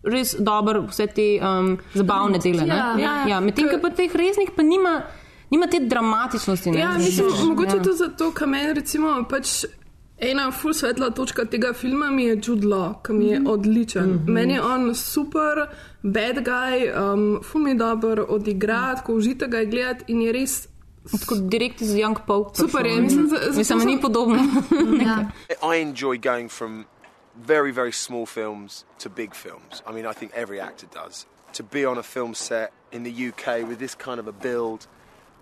[0.05, 2.67] res dobro vse te um, zabavne dele.
[2.67, 2.77] ne.
[2.77, 3.15] Ja, ja.
[3.29, 5.03] ja, Medtem, ko pa teh resnih pa nima.
[5.51, 6.71] Nima te dramatičnosti.
[6.71, 6.79] Ne?
[6.81, 7.45] Ja, mislim, Ja.
[7.45, 9.65] mogoče tudi zato, ker meni recimo pač
[10.19, 14.05] ena ful svetla točka tega filma mi je Law, ki mi je odličen.
[14.05, 14.33] Mm -hmm.
[14.33, 15.69] Meni je on super,
[16.03, 20.33] bad guy, um, ful mi je dober odigrati, ko užite ga je gledati in je
[20.33, 20.69] res.
[21.21, 22.57] Tako direkt iz Young Pope.
[22.57, 24.37] Super je, mislim, za- zato mislim, sem- ni podobno.
[25.07, 25.31] Ja.
[25.77, 26.85] I enjoy going from
[27.47, 29.83] very, very small films to big films.
[29.91, 31.27] I mean, I think every actor does.
[31.57, 34.87] To be on a film set in the UK with this kind of a build,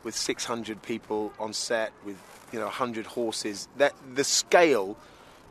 [0.04, 2.16] with 600 people on set, with
[2.52, 4.96] you know 100 horses, that the scale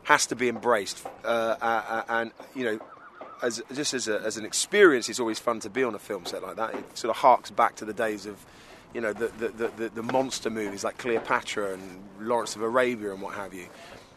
[0.04, 1.04] has to be embraced.
[1.24, 2.78] Uh, uh, uh, and you know,
[3.42, 6.24] as just as, a, as an experience, it's always fun to be on a film
[6.24, 6.74] set like that.
[6.74, 8.44] It sort of harks back to the days of.
[8.94, 13.22] You know the, the, the, the, monster movies like Cleopatra and Lawrence of Arabia and
[13.22, 13.68] what have you.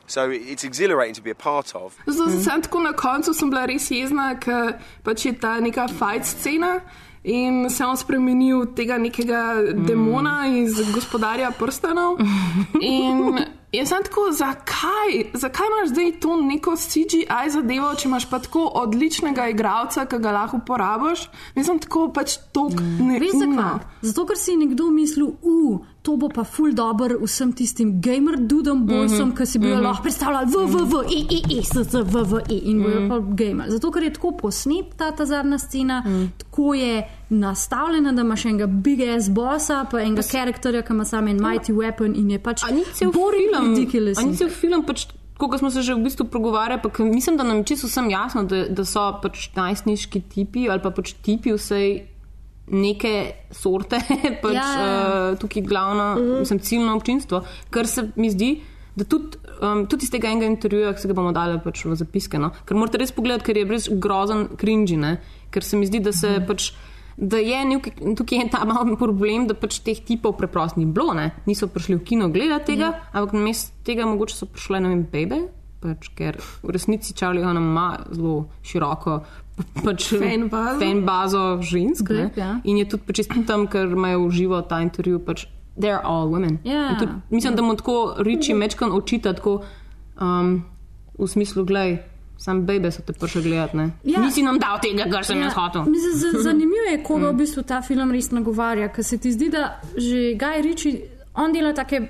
[0.06, 1.96] So it's exhilarating to be a part of.
[1.96, 2.04] Mm.
[6.26, 6.84] scena.
[7.26, 9.86] In se on spremenil v tega nekega mm.
[9.88, 12.20] demona iz gospodarja prstanov.
[12.82, 13.40] In
[13.74, 18.68] jaz sem tako, zakaj, zakaj imaš zdaj to neko CGI zadevo, če imaš pa tako
[18.84, 21.26] odličnega igralca, ki ga lahko uporabiš?
[21.58, 23.90] Jaz sem tako pač tok ne Veš zakaj?
[24.06, 28.38] Zato, ker si je nekdo mislil, uh, to bo pa ful dobr vsem tistim gamer
[28.38, 31.98] dudom bojsom, ki si bojo lahko predstavljali v, v, v, e, e, e, s, s,
[31.98, 33.72] v, v, e in bojo pa gamer.
[33.74, 36.04] Zato, ker je tako posnet ta, ta zadnja scena,
[36.44, 37.02] tako je
[37.34, 41.74] nastavljena, da imaš enega big ass bossa, pa enega karakterja, ki ima samo en mighty
[41.74, 44.22] weapon in je pač boring film, ridiculous.
[44.22, 45.08] ni cel film pač,
[45.42, 48.68] kot smo se že v bistvu pogovarjali, pa mislim, da nam čisto vsem jasno, da,
[48.70, 52.15] da so pač najstniški tipi ali pa pač tipi vsej
[52.68, 53.12] neke
[53.52, 54.00] sorte,
[54.44, 54.94] pač Ja, ja,
[55.32, 56.08] uh, tukaj glavno,
[56.40, 58.56] mislim, ciljno občinstvo, kar se mi zdi.
[58.96, 61.98] Da tudi, um, tudi iz tega enega intervjuja, ki se ga bomo dali pač v
[62.00, 62.54] zapiske, no?
[62.64, 65.18] ker morate res pogledati, ker je res grozen cringe, ne?
[65.52, 66.46] ker se mi zdi, da se Mhm.
[66.48, 66.70] pač.
[67.18, 71.14] Da je nek, tukaj je ta mali problem, da pač teh tipov preprosto ni bilo,
[71.14, 71.32] ne?
[71.46, 73.04] niso prišli v kino gledati tega, Ja.
[73.14, 75.42] ampak namesto tega mogoče so prišle na bebe,
[75.80, 79.24] pač, ker v resnici Charlie Hunnam ima zelo široko
[79.78, 80.80] pač, Fan bazo.
[80.80, 82.04] fan bazo žensk.
[82.04, 82.60] Grep, ja.
[82.64, 86.28] In je tudi pač čisto tam, ker imajo v živo ta intervju, pač they're all
[86.28, 86.60] women.
[86.64, 86.90] Ja.
[86.90, 89.64] In tudi, mislim, da mu tako riči mečkan očita, tako
[90.16, 90.64] um,
[91.14, 91.98] v smislu, gledaj,
[92.38, 93.86] sam bebe so te prišli gledati, ne.
[94.04, 94.20] Ja.
[94.20, 95.88] Nisi nam dal tega, kar sem jaz hotel.
[95.88, 99.66] Z- Zanimivo je, koga v bistvu ta film res nagovarja, ker se ti zdi, da
[99.96, 101.02] že Guy Ritchie,
[101.34, 102.08] on dela take mm,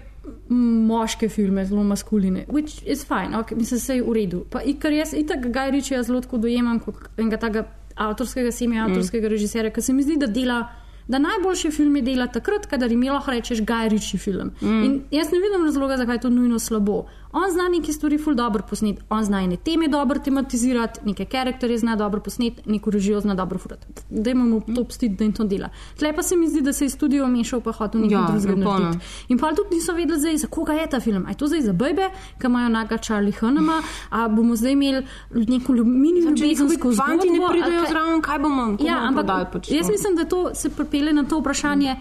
[0.49, 4.45] moške filme, zelo maskuline, which is fine, okay, mislim, se je v redu.
[4.49, 9.27] Pa, i- ker jaz itak Guy Ritchie zelo tako dojemam kot enega takega avtorskega, semi-avtorskega
[9.27, 9.31] mm.
[9.31, 10.65] režiserja, ker se mi zdi, da dela.
[11.07, 14.51] Da najboljši film je dela takrat, kadar jim lahko rečeš, Guy Ritchie film.
[14.61, 14.83] Mm.
[14.83, 17.05] In jaz ne vidim razloga, zakaj je to nujno slabo.
[17.35, 21.77] On zna neke stvari ful dobro posneti, on zna ene teme dobro tematizirati, neke karakterje
[21.77, 23.87] zna dobro posneti, neko režijo zna dobro furati.
[24.09, 25.67] Da imamo to pstiti, da in to dela.
[25.97, 28.55] Tle pa se mi zdi, da se je studio mešal pa hotel nekaj Ja, drugega
[28.57, 29.05] narediti.
[29.29, 31.25] In pa tudi niso vedeli, zdaj, za koga je ta film.
[31.25, 32.07] A je to zdaj za bebe,
[32.39, 37.35] ki imajo naga Charlie Hanema, a bomo zdaj imeli neko mini ljubezensko njihovi fanti ne
[37.35, 39.91] zgodbo, pridejo kaj- zraven, kaj bomo Ja, ampak prodali, pač jaz to.
[39.91, 41.95] mislim, da to se pripelje na to vprašanje.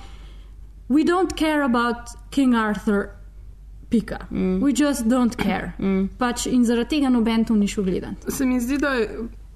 [0.88, 1.96] We don't care about
[2.30, 3.06] King Arthur,
[3.94, 4.18] pika.
[4.30, 4.62] Mm.
[4.62, 5.72] We just don't care.
[5.78, 6.08] Mm.
[6.18, 8.32] Pač in zaradi tega noben to ni šel gledati.
[8.32, 8.94] Se mi zdi, da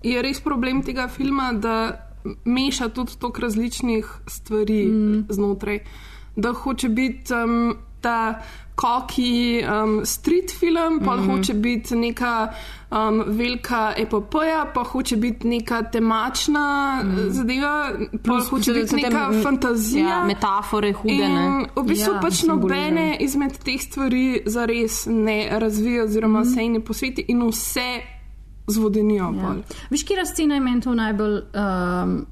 [0.02, 1.74] je res problem tega filma, da
[2.44, 5.26] meša tudi toliko različnih stvari mm.
[5.30, 5.82] znotraj.
[6.36, 8.42] Da hoče biti um, ta
[8.78, 11.36] koki um, street film, pa mm -hmm.
[11.36, 12.52] hoče biti neka
[12.90, 17.30] um, velika epopeja, pa hoče biti neka temačna mm.
[17.30, 20.08] zadeva, pa Plus, hoče da biti te neka m- fantazija.
[20.08, 26.04] ja, metafore hude, In v bistvu Ja, pač nobene izmed teh stvari zares ne razvija,
[26.04, 26.44] oziroma mm.
[26.44, 28.00] se jim ne posveti, in vse
[28.66, 29.34] zvodenijo.
[29.36, 29.42] Ja.
[29.42, 29.54] Ja.
[29.90, 31.40] Veš, kje scena je meni to najbolj.
[31.54, 32.26] Um,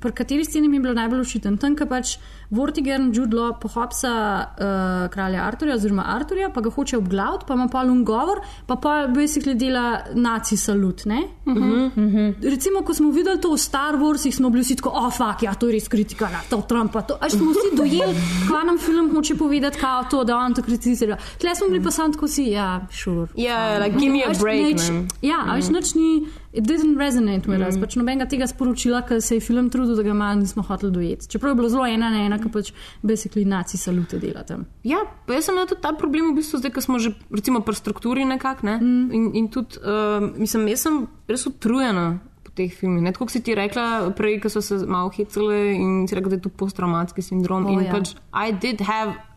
[0.00, 1.56] Pri kateri sceni mi je bilo najbolj všiten?
[1.56, 2.18] Tam, ko pač
[2.50, 7.82] Vortiger Judlo pohapsa uh, kralja Arturja, oziroma Arturja, pa ga hoče obglaviti, pa ima pa
[7.82, 11.06] lun govor, pa pa basically dela naci salut.
[11.06, 11.86] Uh -huh.
[11.86, 12.50] uh -huh.
[12.50, 15.54] Recimo, ko smo videli to v Star Warsih, smo bili vsi tako, oh, fuck, ja,
[15.54, 17.02] to je res kritika na to Trumpa.
[17.02, 17.18] To.
[17.20, 18.14] Až smo vsi dojeli,
[18.48, 21.16] kaj nam film hoče povedati, kao to, da on to kritizira.
[21.38, 23.26] Tle smo bili pa samo tako si, ja, sure.
[23.36, 25.06] Ja, like, give me a break, nič- ne.
[25.22, 29.20] Ja, a veš, nič ni, it didn't resonate with us, pač nobenega tega sporočila, ker
[29.22, 31.28] se je film trudil, da ga malo nismo hoteli dojeti.
[31.28, 32.72] Čeprav je bilo zelo ena na ena, ker pač
[33.02, 34.66] basically naci salute dela tam.
[34.86, 37.62] Ja, pa jaz sem imel tudi ta problem v bistvu zdaj, ko smo že recimo
[37.64, 38.76] pri strukturi nekako, ne?
[38.80, 39.06] mm.
[39.12, 43.02] in, in tudi, uh, mislim, jaz sem res utrujena po teh filmih.
[43.04, 43.12] Ne?
[43.12, 46.46] Tako si ti rekla prej, ko so se malo hecale in si rekla, da je
[46.48, 47.66] to posttraumatski sindrom.
[47.66, 47.94] O, in ja.
[47.94, 49.28] pač I did have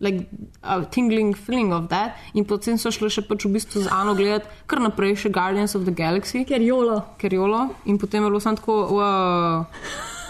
[0.00, 0.28] like
[0.62, 4.16] a tingling feeling of that in potem so šle še pač v bistvu z Ano
[4.18, 6.42] gledati kar naprej še Guardians of the Galaxy.
[6.48, 6.98] Ker jolo.
[7.18, 7.68] Ker jolo.
[7.86, 9.62] In potem je bilo samo tako, wow,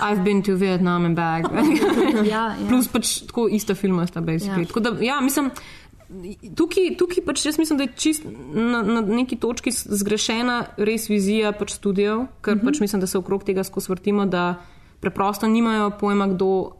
[0.00, 1.46] I've been to Vietnam and back.
[2.24, 2.68] Ja, ja.
[2.68, 4.60] Plus pač tako ista filma sta basically.
[4.60, 4.66] Ja.
[4.66, 5.50] Tako da, ja, mislim,
[6.56, 8.24] tukaj, tukaj pač jaz mislim, da je čist
[8.54, 12.66] na, na neki točki zgrešena res vizija pač studijev, ker Mhm.
[12.66, 14.54] pač mislim, da se okrog tega skozi vrtimo, da
[15.00, 16.72] preprosto nimajo pojma, kdo,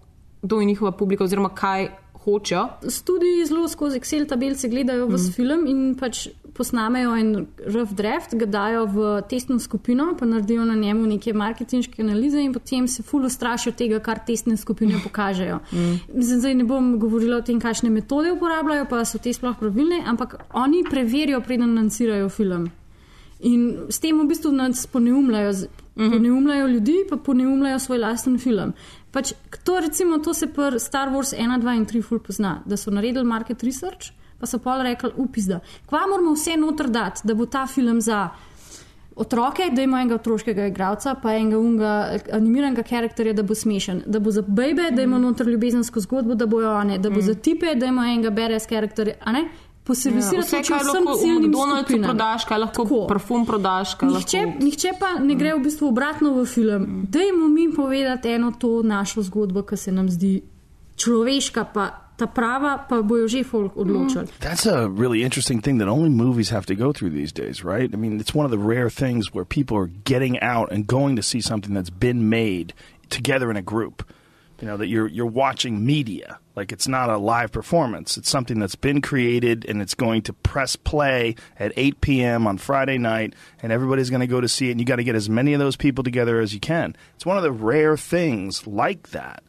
[0.42, 1.88] kdo je njihova publika oziroma kaj
[2.24, 2.68] hočejo.
[2.88, 5.32] Studiji zelo skozi Excel tabelce gledajo v mm.
[5.36, 10.74] film in pač posnamejo en rough draft, ga dajo v testno skupino, pa naredijo na
[10.74, 15.58] njemu neke marketinške analize in potem se ful ustrašijo tega, kar testne skupine pokažejo.
[15.72, 16.22] Mm.
[16.22, 20.36] Zdaj ne bom govorila o tem, kakšne metode uporabljajo, pa so te sploh pravilne, ampak
[20.52, 22.68] oni preverijo, preden lancirajo film.
[23.42, 28.72] In s tem v bistvu nas poneumljajo, z- poneumljajo ljudi, pa poneumljajo svoj lasten film.
[29.12, 32.76] Pač, to, recimo, to se pri Star Wars 1, 2 in 3 ful pozna, da
[32.76, 37.36] so naredili market research, pa so pol rekli, upizda, kva moramo vse noter dati, da
[37.36, 38.30] bo ta film za
[39.16, 41.92] otroke, da ima enega otroškega igralca, pa enega unga
[42.32, 46.46] animiranega karakterja, da bo smešen, da bo za bebe, da ima noter ljubezensko zgodbo, da
[46.46, 49.44] bojo one, da bo za tipe, da ima enega beres karakterja, a ne?
[49.84, 53.00] Poservisirati Vse, hoče kaj vsem lahko v McDonald'su prodaš, kaj lahko Tako.
[53.08, 53.96] parfum prodaš.
[54.02, 54.64] Nihče, lahko...
[54.64, 56.86] nihče pa ne gre v bistvu obratno v film.
[57.10, 60.42] Dajmo mi povedati eno to našo zgodbo, ki se nam zdi
[60.96, 64.30] človeška, pa ta prava, pa bojo že folk odločili.
[64.38, 67.90] That's a really interesting thing that only movies have to go through these days, right?
[67.90, 71.16] I mean, it's one of the rare things where people are getting out and going
[71.16, 72.74] to see something that's been made
[73.10, 74.06] together in a group.
[74.62, 76.38] You know, that you're you're watching media.
[76.54, 78.16] Like it's not a live performance.
[78.16, 82.46] It's something that's been created and it's going to press play at 8 p.m.
[82.46, 85.04] on Friday night and everybody's going to go to see it and you got to
[85.04, 86.94] get as many of those people together as you can.
[87.16, 89.42] It's one of the rare things like that.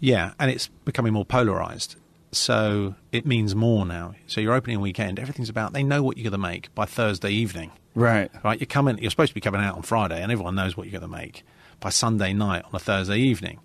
[0.00, 1.96] Yeah, and it's becoming more polarized.
[2.32, 4.14] So it means more now.
[4.28, 7.32] So your opening weekend, everything's about they know what you're going to make by Thursday
[7.32, 7.70] evening.
[7.94, 8.30] Right.
[8.42, 10.86] Right, you're coming you're supposed to be coming out on Friday and everyone knows what
[10.86, 11.44] you're going to make
[11.80, 13.60] by Sunday night on a Thursday evening.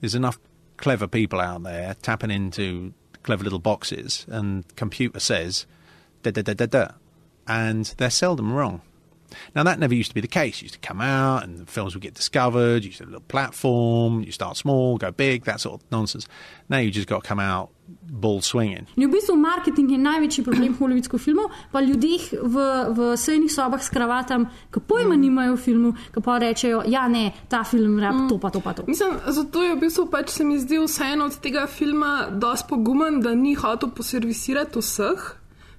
[0.00, 0.38] There's enough
[0.76, 5.66] clever people out there tapping into clever little boxes and computer says
[6.22, 6.88] da da da da da
[7.46, 8.82] and they're seldom wrong.
[9.54, 10.60] Now that never used to be the case.
[10.60, 12.84] You used to come out and the films would get discovered.
[12.84, 14.22] You used to have a little platform.
[14.22, 16.28] You start small, go big, that sort of nonsense.
[16.68, 18.86] Now you just got to come out ball swinging.
[18.96, 23.82] In v bistvu marketing je največji problem hollywoodskih filmov, pa ljudeh v, v sejnih sobah
[23.82, 25.20] s kravatam, ki pojma mm.
[25.22, 28.28] nimajo o filmu, ki pa rečejo, ja ne, ta film rab mm.
[28.30, 28.86] to pa to pa to.
[28.90, 33.20] Mislim, zato je v bistvu pač se mi zdi vseeno od tega filma dosti pogumen,
[33.22, 35.34] da ni hotel poservisirati vseh.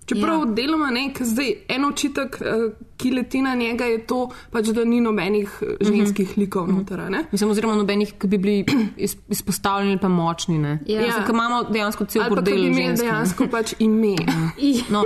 [0.07, 0.51] Čeprav ja.
[0.55, 2.61] deloma ne, ker zdaj en očitek, eh,
[2.97, 6.39] ki leti na njega, je to, pač, da ni nobenih eh, ženskih mm -hmm.
[6.39, 6.99] likov noter.
[7.11, 7.25] ne.
[7.31, 8.65] Mislim, oziroma nobenih, ki bi bili
[9.05, 10.57] iz, izpostavljeni ali pa močni.
[10.57, 10.79] Ne?
[10.85, 11.01] Ja.
[11.01, 13.11] Mislim, ker imamo dejansko cel Ali pa, ki bordel bi imeli žensk, ne.
[13.11, 14.15] dejansko pač ime.
[14.89, 15.03] No,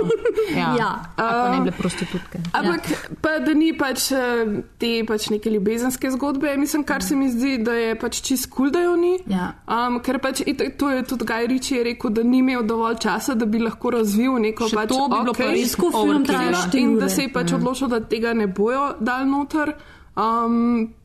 [0.56, 0.76] ja.
[0.78, 1.12] Ja.
[1.16, 2.38] Pa ne bile prostitutke.
[2.52, 2.96] Ampak ja.
[3.20, 7.58] pa, da ni pač eh, te pač neke ljubezenske zgodbe, mislim, kar se mi zdi,
[7.58, 9.18] da je pač čist kul, cool, da jo ni.
[9.26, 9.52] Ja.
[9.66, 13.34] Um, ker pač itak, to je tudi Gaj Riči rekel, da ni imel dovolj časa,
[13.34, 16.98] da bi lahko razvil neko Še pač to bi bilo pa res film in- In
[16.98, 17.56] da se je pač Ja.
[17.56, 19.74] odločil, da tega ne bojo dal noter.
[20.14, 20.56] Um,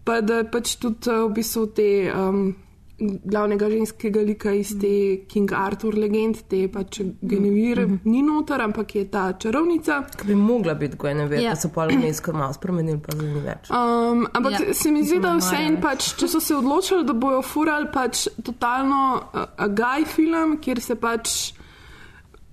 [0.03, 1.89] pa da pač tudi uh, v bistvu te.
[2.13, 2.55] Um,
[2.99, 4.89] Glavnega ženskega lika iz te
[5.27, 7.99] King Arthur legend, te pač Genevir, mm -hmm.
[8.05, 10.03] ni noter, ampak je ta čarovnica.
[10.17, 11.41] Ki bi mogla biti Guinevere, Ja.
[11.43, 11.49] ja.
[11.51, 13.69] pa so pa vmes kar malo spremenili, pa zdaj ni več.
[13.69, 14.59] Um, ampak Ja.
[14.67, 14.73] ja.
[14.73, 15.81] se mi zdi, da vse da en ne.
[15.81, 18.95] pač, če so se odločili, da bojo furali pač totalno
[19.33, 21.53] uh, a gaj film, kjer se pač,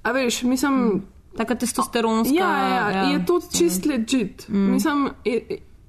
[0.03, 1.03] a veš, mislim.
[1.37, 2.35] Taka testosteronska.
[2.35, 3.05] Ja, ja, ja, ja.
[3.13, 4.47] je to čist legit.
[4.49, 4.71] Mm.
[4.73, 5.09] Mislim,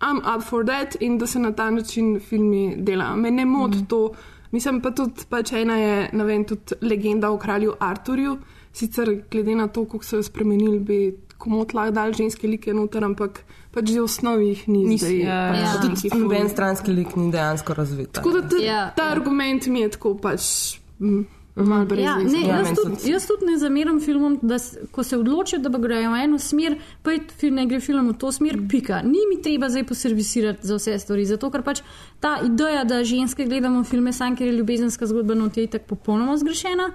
[0.02, 3.16] I'm up for that in da se na ta način filmi dela.
[3.16, 3.86] Me ne moti mm.
[3.86, 4.12] to.
[4.52, 8.38] Mislim pa tudi, pač ena je, ne vem, tudi legenda o kralju Arturju.
[8.74, 11.00] Sicer glede na to, kako so jo spremenili, bi
[11.38, 13.44] komot lahko dal ženske like noter, ampak
[13.76, 14.84] pač že v osnovi jih ni.
[14.88, 15.74] Ni- zdaj, ja, pač ja.
[15.84, 18.12] Tudi noben stranski lik ni dejansko razvit.
[18.20, 21.24] Tako da ta, Ja, ta argument mi je tako pač mm,
[21.56, 24.58] Ja, ne, jaz, tudi, jaz tudi ne zameram filmom, da
[24.92, 27.14] ko se odločijo, da grejo v eno smer, pa
[27.52, 29.00] ne gre film v to smer, pika.
[29.08, 31.80] Ni mi treba zdaj poservisirati za vse stvari, zato ker pač
[32.20, 36.36] ta ideja, da ženske gledamo filme sam, ker je ljubezenska zgodba not je tako popolnoma
[36.38, 36.90] zgrešena.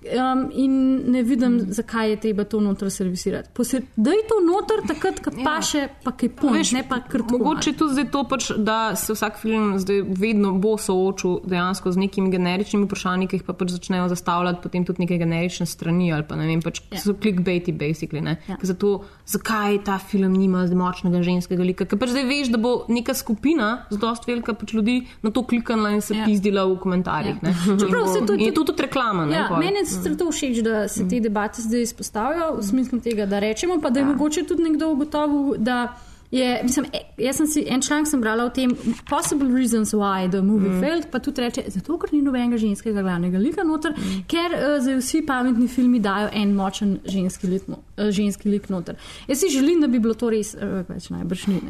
[0.00, 1.72] Um, in ne vidim, mm.
[1.76, 3.50] zakaj je treba to noter servisirati.
[3.52, 5.44] Poser, da je to noter, takrat, ko ja.
[5.44, 7.38] paše, pa kaj pojš, ne pa kar tako.
[7.38, 12.00] Mogoče tudi zdaj to, pač, da se vsak film zdaj vedno bo soočil dejansko z
[12.00, 16.24] nekimi generičnimi vprašanji, ki jih pa pač začnejo zastavljati potem tudi neke generične strani ali
[16.24, 16.98] pa ne vem, pač Ja.
[16.98, 18.22] so clickbaiti, basically.
[18.24, 18.38] Ne?
[18.48, 18.56] Ja.
[18.62, 21.84] Zato, zakaj ta film nima močnega ženskega lika?
[21.84, 25.92] Ker pač zdaj veš, da bo neka skupina, zelo velika pač ljudi, na to kliknila
[25.92, 26.24] in se Ja.
[26.24, 27.36] pizdila v komentarjih.
[27.42, 27.52] Ja.
[27.76, 29.26] Čeprav se to je tudi reklama.
[29.26, 33.26] Ne, Ja, meni sicer to všeč, da se te debate zdaj izpostavljajo v smislu tega,
[33.26, 34.12] da rečemo, pa da je ja.
[34.12, 35.82] mogoče tudi nekdo ugotovil, da
[36.30, 38.70] je, mislim, e, jaz sem si en članek brala o tem,
[39.08, 40.80] possible reasons why the movie mm.
[40.80, 44.22] failed, pa tudi reče, zato ker ni nobenega ženskega glavnega lika noter, mm.
[44.30, 48.68] ker uh, zdaj vsi pametni filmi dajo en močen ženski lik, no, uh, ženski lik
[48.70, 48.98] noter.
[49.28, 51.60] Jaz si želim, da bi bilo to res, uh, več najbrž ni.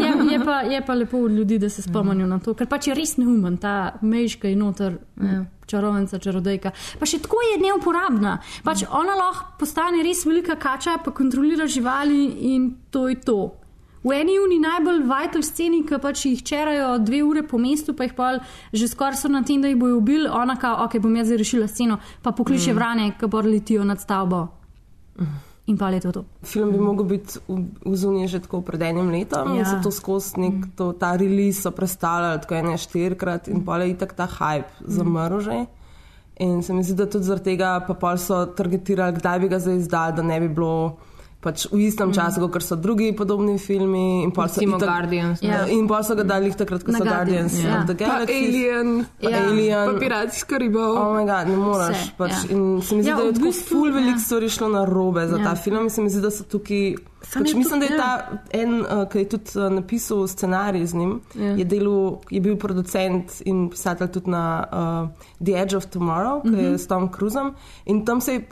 [0.00, 2.90] Je, je, pa, je pa lepo od ljudi, da se spomnijo na to, ker pač
[2.90, 5.00] je res neumen, ta mejška je noter.
[5.20, 5.44] Ja.
[5.70, 6.72] Čarovnica, čarodejka.
[6.98, 8.38] Pa še tako je neuporabna.
[8.66, 13.40] Pač ona lahko postane res velika kača, pa kontrolira živali in to je to.
[14.00, 18.08] V eni uni najbolj vital sceni, ki pač jih čerajo dve ure po mestu, pa
[18.08, 18.30] jih pa
[18.72, 21.42] že skoraj so na tem, da jih bojo ubili, ona kao, ok, bom jaz zdaj
[21.44, 22.72] rešila sceno, pa pokliče Mm.
[22.72, 22.78] mm.
[22.78, 24.48] vrane, ki pa letijo nad stavbo.
[25.70, 26.22] In pa je to to.
[26.42, 29.62] Film bi mogel biti v, v zuniji že tako pred enim letom, ja.
[29.62, 34.18] Zato skozi nek to, ta release so predstavljali tako ene štirikrat in pa je itak
[34.18, 35.66] ta hype zamrl že.
[36.40, 39.58] In se mi zdi, da tudi zaradi tega pa pol so targetirali, kdaj bi ga
[39.60, 40.96] zdaj izdali, da ne bi bilo
[41.40, 44.22] pač v istem času, kot so drugi podobni filmi.
[44.22, 45.48] In pol so Recimo itak- Guardians, ne.
[45.48, 45.66] Ja.
[45.66, 47.80] In pol so ga dali takrat, ko so Guardians, Guardians ja.
[47.80, 48.36] of the Galaxy.
[48.38, 48.88] Alien.
[49.16, 49.38] pa Ja.
[49.42, 49.86] Alien.
[49.86, 50.92] Pa Pirati iz Karibov.
[50.92, 51.96] Oh moj bog, ne moreš.
[51.98, 52.42] Vse, Pač, ja.
[52.50, 55.26] In se mi zdi, Ja, da je tako bistvu, ful veliko stvari šlo na robe
[55.26, 55.44] za Ja.
[55.44, 55.82] ta film.
[55.82, 56.94] In se mi zdi, da so tukaj.
[57.22, 58.10] Pač mislim, da tudi- je ta
[58.52, 61.52] en, uh, ki je tudi uh, napisal scenarij z njim, Ja.
[61.52, 66.48] je, delal, je bil producent in pisatelj tudi na uh, The Edge of Tomorrow, ki
[66.48, 66.58] mm -hmm.
[66.58, 66.76] je Mhm.
[66.76, 67.54] s Tom Cruisom.
[67.84, 68.42] In tam se je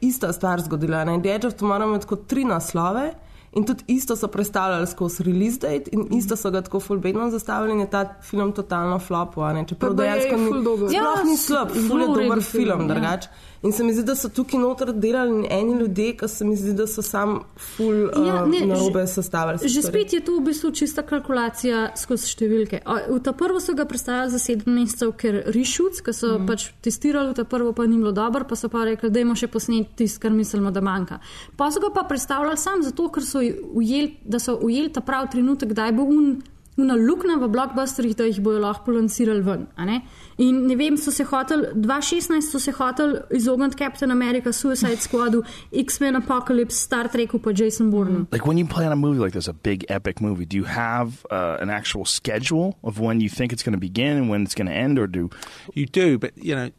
[0.00, 1.04] ista stvar zgodila.
[1.04, 1.20] Ne?
[1.20, 3.12] The Edge of Tomorrow ima tako tri naslove.
[3.52, 7.72] In tudi isto so predstavljali skozi release date, in isto so ga tako fulbedno zastavili,
[7.72, 9.42] in je ta film totalno flopil.
[9.66, 10.88] Čeprav dejansko ni, ful dober.
[10.88, 12.86] sploh Ja, ni slab, ful je dober film, film, ja.
[12.88, 13.28] drugače.
[13.62, 16.72] In se mi zdi, da so tukaj noter delali eni ljudje, ki se mi zdi,
[16.78, 19.58] da so sam ful Ja, ja, ne, uh, narobe že- sestavili.
[19.58, 19.88] Že stvari.
[20.04, 22.80] spet je to v bistvu čista kalkulacija skozi številke.
[22.86, 26.46] A, V ta prvo so ga predstavili za sedem mesecev, ker rešuc, ki so mm.
[26.46, 29.34] pač testirali v ta prvo, pa ni bilo dobro, pa so pa rekli, da imamo
[29.34, 31.18] še posnet tisto, kar mislimo, da manjka.
[31.56, 33.40] Pa so ga pa predstavljali sam zato, ker so
[33.74, 36.38] ujeli, da so ujeli ta prav trenutek, kdaj bo un.
[36.78, 39.64] Una luknja v blokbusterjih, da jih bojo lahko lansirali ven.
[39.86, 39.96] Ne?
[40.38, 45.42] In ne vem, so se hoteli, 2016 so se hoteli izogniti Captain America, Suicide Squadu,
[45.72, 48.28] X-Men Apocalypse, Star Treku, pa Jason Bourne.
[48.30, 51.26] Like when you plan a movie like this, a big epic movie, do you have
[51.30, 54.54] uh, an actual schedule of when you think it's going to begin and when it's
[54.54, 55.30] going to end, or do
[55.74, 56.70] You do, but you know,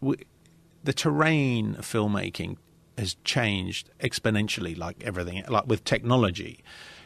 [0.00, 0.16] w
[0.84, 2.56] the terrain of filmmaking
[2.98, 6.62] has changed exponentially, like everything, like with technology.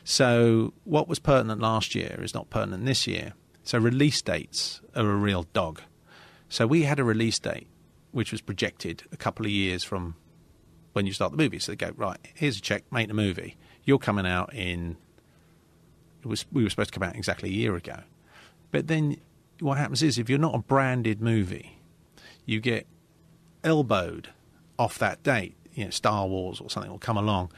[0.08, 3.32] So what was pertinent last year is not pertinent this year.
[3.64, 5.82] So release dates are a real dog.
[6.48, 7.66] So we had a release date
[8.12, 10.14] which was projected a couple of years from
[10.92, 11.58] when you start the movie.
[11.58, 13.56] So they go, right, here's a check, make the movie.
[13.82, 14.96] You're coming out in.
[16.22, 17.98] It was we were supposed to come out exactly a year ago,
[18.70, 19.16] but then
[19.58, 21.80] what happens is if you're not a branded movie,
[22.44, 22.86] you get
[23.64, 24.28] elbowed
[24.78, 25.56] off that date.
[25.74, 27.50] You know, Star Wars or something will come along,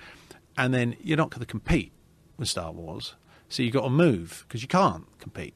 [0.57, 1.93] and then you're not going to compete
[2.39, 3.15] with Star Wars.
[3.49, 5.55] So you've got to move because you can't compete.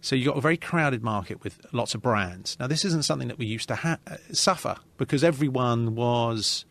[0.00, 2.56] So you've got a very crowded market with lots of brands.
[2.60, 6.64] Now, this isn't something that we used to ha- uh, suffer because everyone was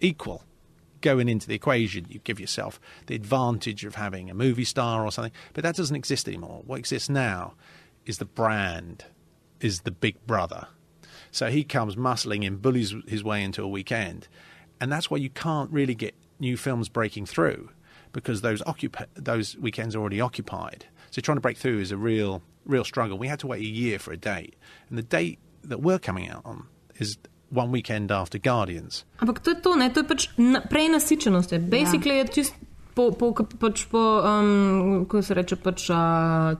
[0.00, 0.44] equal
[1.00, 2.06] going into the equation.
[2.08, 5.96] You give yourself the advantage of having a movie star or something, but that doesn't
[5.96, 6.62] exist anymore.
[6.66, 7.54] What exists now
[8.06, 9.04] is the brand,
[9.60, 10.68] is the big brother.
[11.30, 14.28] So he comes muscling in, bullies his way into a weekend,
[14.80, 17.70] and that's why you can't really get new films breaking through
[18.12, 20.86] because those occup- those weekends are already occupied.
[21.10, 23.16] So trying to break through is a real real struggle.
[23.18, 24.54] We had to wait a year for a date,
[24.90, 26.64] and the date that we're coming out on
[27.00, 27.16] is
[27.50, 29.04] one weekend after Guardians.
[29.20, 29.88] Ampak to je to, ne?
[29.88, 31.52] to je pač na, prenasičenost.
[31.52, 31.58] je.
[31.58, 32.54] Basically je čist
[32.94, 35.96] po, po, pač po um, kako se reče, pač uh,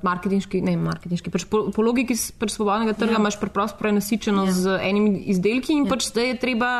[0.02, 3.20] marketinški, ne marketinški, pač po, po logiki s- pač svobodnega trga Ja.
[3.20, 6.70] imaš preprosto prenasičenost z enimi izdelki in pač zdaj je treba,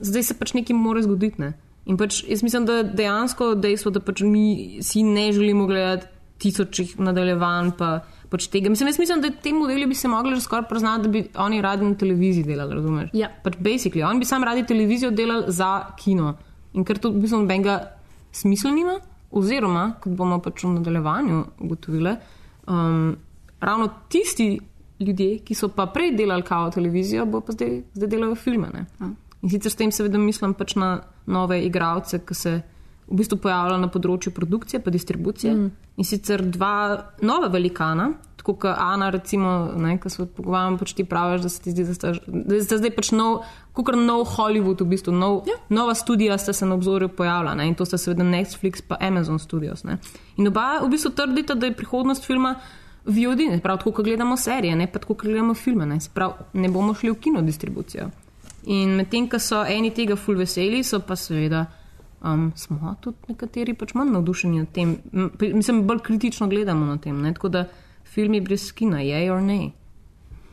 [0.00, 1.36] zdaj se pač nekaj mora zgoditi.
[1.42, 1.52] Ne?
[1.88, 6.06] In pač jaz mislim, da dejansko dejstvo, da pač mi si ne želimo gledati
[6.38, 7.88] tisočih nadaljevanj, pa
[8.30, 8.70] pač tega.
[8.70, 11.62] Mislim, jaz mislim, da te modeli bi se mogli že skoraj priznati, da bi oni
[11.64, 13.10] radi na televiziji delali, razumeš?
[13.16, 13.30] Ja.
[13.44, 16.36] Pač basically, oni bi sam radi televizijo delali za kino.
[16.74, 17.78] In ker to v bistvu nobenega
[18.32, 18.98] smisla nima,
[19.32, 22.12] oziroma, kot bomo pač v nadaljevanju ugotovili,
[22.68, 23.16] um,
[23.60, 24.52] ravno tisti
[25.00, 28.68] ljudje, ki so pa prej delali kao televizijo, bo pa zdaj, zdaj delajo filme.
[28.74, 28.84] Ne?
[29.42, 32.54] In sicer s tem seveda mislim pač na nove igralce, ki se
[33.08, 35.52] v bistvu pojavljajo na področju produkcije in distribucije.
[35.54, 35.70] Mm.
[35.98, 39.70] In sicer dva nova velikana, tako kot Ana, recimo,
[40.02, 42.92] ki se pogovarjamo, pač ti praviš, da se ti zdi, da sta, da sta zdaj
[42.96, 43.40] pač nov,
[43.76, 45.56] kot nov Hollywood, v bistvu nov, ja.
[45.74, 47.68] nova studija sta se na obzorju pojavila ne?
[47.68, 49.84] in to sta seveda Netflix in Amazon Studios.
[49.84, 49.98] Ne?
[50.36, 52.58] In oba v bistvu trdita, da je prihodnost filma.
[53.08, 55.86] VOD, prav tako, kot gledamo serije, ne pa tako, kot gledamo filme.
[55.88, 58.10] Ne, prav, ne bomo šli v kino distribucijo.
[58.66, 61.66] In medtem, ko so eni tega ful veseli, so pa seveda
[62.24, 64.96] um, smo tudi nekateri pač manj navdušeni nad tem.
[65.40, 67.20] Mislim, bolj kritično gledamo na tem.
[67.22, 67.34] Ne?
[67.34, 67.68] Tako da
[68.04, 69.70] filmi brez kina, je or ne.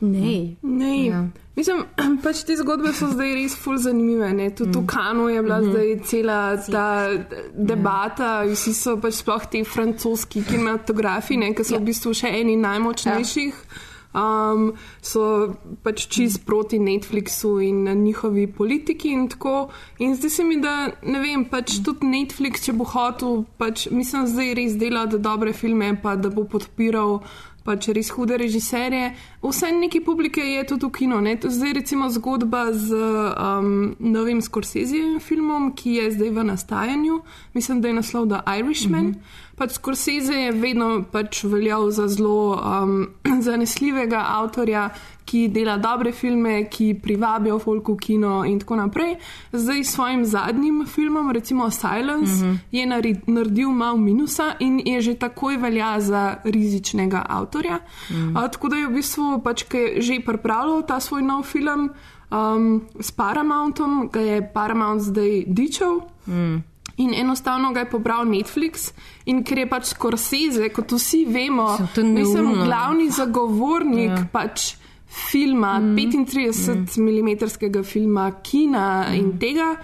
[0.00, 0.56] Ne.
[0.62, 1.06] Ne.
[1.06, 1.24] Ja.
[1.56, 1.84] Mislim,
[2.24, 4.28] pač te zgodbe so zdaj res ful zanimive.
[4.36, 4.50] Ne?
[4.54, 4.82] Tudi mm.
[4.82, 5.70] v Kanu je bila mm -hmm.
[5.70, 7.08] zdaj cela ta
[7.54, 8.52] debata, ja.
[8.52, 11.54] vsi so pač sploh ti francoski kinematografi, ne?
[11.54, 11.80] ki so ja.
[11.80, 13.54] v bistvu še eni najmočnejših.
[14.16, 14.70] Um,
[15.04, 15.52] so
[15.84, 19.68] pač čist proti Netflixu in njihovi politiki in tako.
[19.98, 24.24] In zdi se mi, da ne vem, pač tudi Netflix, če bo hotel, pač mislim,
[24.30, 27.20] zdaj res delati dobre filme, pa da bo podpiral
[27.66, 29.10] pač res hude režiserje.
[29.42, 31.20] Vse neki publike je tudi v kino.
[31.20, 31.36] Ne?
[31.42, 37.20] Zdaj recimo zgodba z um, novim Scorsese filmom, ki je zdaj v nastajanju.
[37.54, 39.04] Mislim, da je naslov The Irishman.
[39.04, 39.44] Mm -hmm.
[39.56, 43.08] Pač Scorsese je vedno pač veljal za zelo um,
[43.48, 44.90] zanesljivega avtorja,
[45.26, 49.16] ki dela dobre filme, ki privabijo folk v kino in tako naprej.
[49.52, 52.58] Zdaj s svojim zadnjim filmom, recimo Silence, mm -hmm.
[52.70, 57.80] je nari- naredil malo minusa in je že takoj velja za rizičnega avtorja.
[58.10, 58.36] Mm.
[58.36, 61.90] A, tako da je v bistvu, pač, ki je že pripravljal ta svoj nov film
[62.30, 66.00] um, s Paramountom, ga je Paramount zdaj dičal.
[66.26, 66.62] Mm.
[66.96, 68.92] In enostavno ga je pobral Netflix,
[69.24, 74.26] in ker je pač Scorsese, kot vsi vemo, je mislim, glavni zagovornik ja.
[74.32, 74.74] pač
[75.16, 75.96] filma, mm.
[75.96, 77.84] 35 mm.
[77.84, 79.14] filma, kina mm.
[79.14, 79.76] in tega,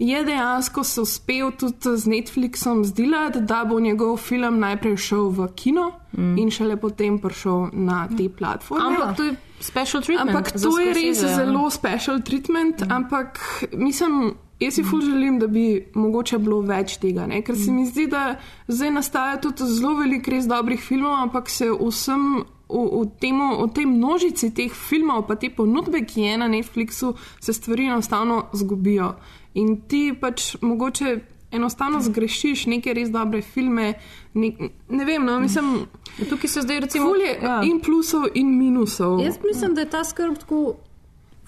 [0.00, 5.48] je dejansko se uspel tudi z Netflixom zdilati, da bo njegov film najprej šel v
[5.54, 6.38] kino mm.
[6.38, 8.86] in šele potem prišel na te platforme.
[8.86, 10.36] Ampak to je special treatment.
[10.36, 11.34] Ampak to je res ja.
[11.36, 12.92] zelo special treatment, mm.
[12.92, 13.40] ampak
[13.72, 14.34] mislim.
[14.60, 17.38] Jaz si ful želim, da bi mogoče bilo več tega, ne?
[17.40, 18.34] ker se mi zdi, da
[18.68, 23.72] zdaj nastaja tudi zelo veliko res dobrih filmov, ampak se vsem v, v, temu, v
[23.74, 29.14] tej množici teh filmov, pa te ponudbe, ki je na Netflixu, se stvari enostavno zgubijo.
[29.54, 31.18] In ti pač mogoče
[31.50, 33.94] enostavno zgrešiš neke res dobre filme.
[34.34, 34.52] Ne,
[34.88, 35.88] ne vem, no, mislim.
[36.28, 37.10] Tukaj se zdaj recimo.
[37.42, 37.60] Ja.
[37.64, 39.20] in plusov, in minusov.
[39.24, 40.76] Jaz mislim, da je ta skrb tako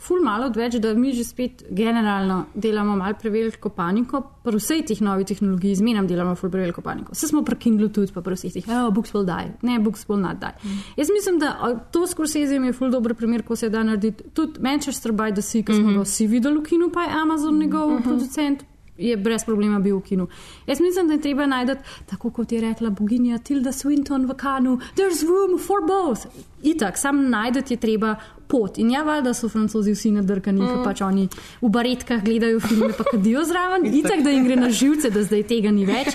[0.03, 5.00] ful malo odveč, da mi že spet generalno delamo mal preveliko paniko, pri vsej teh
[5.00, 7.14] novih tehnologij, zmenam delamo ful preveliko paniko.
[7.14, 10.05] Vse smo pri Kindlu tudi, pa pri vseh teh, oh, books will die, ne, books
[10.09, 10.53] will not die.
[10.64, 10.82] Mm.
[10.96, 11.55] Jaz mislim, da
[11.94, 14.24] to Scorsese je ful dober primer, ko se da narediti.
[14.34, 15.96] Tudi Manchester by the Sea, ki smo mm -hmm.
[15.96, 18.03] ga vsi videli v kinu, pa je Amazon njegov mm -hmm.
[18.03, 18.64] producent.
[18.98, 20.28] Je brez problema bil v kinu.
[20.66, 21.72] Jaz mislim, da je treba najti,
[22.07, 26.26] tako kot je rekla boginja Tilda Swinton v Kanu, there's room for both.
[26.62, 28.16] Itak, sam najdete je treba
[28.52, 28.78] pot.
[28.78, 30.68] In ja, valjda so francozi vsi nadrkani, mm.
[30.68, 31.24] ker pač oni
[31.62, 33.86] v baretkah gledajo filme, pa kadijo zraven.
[33.96, 36.12] Itak, da jim gre na živce, da zdaj tega ni več.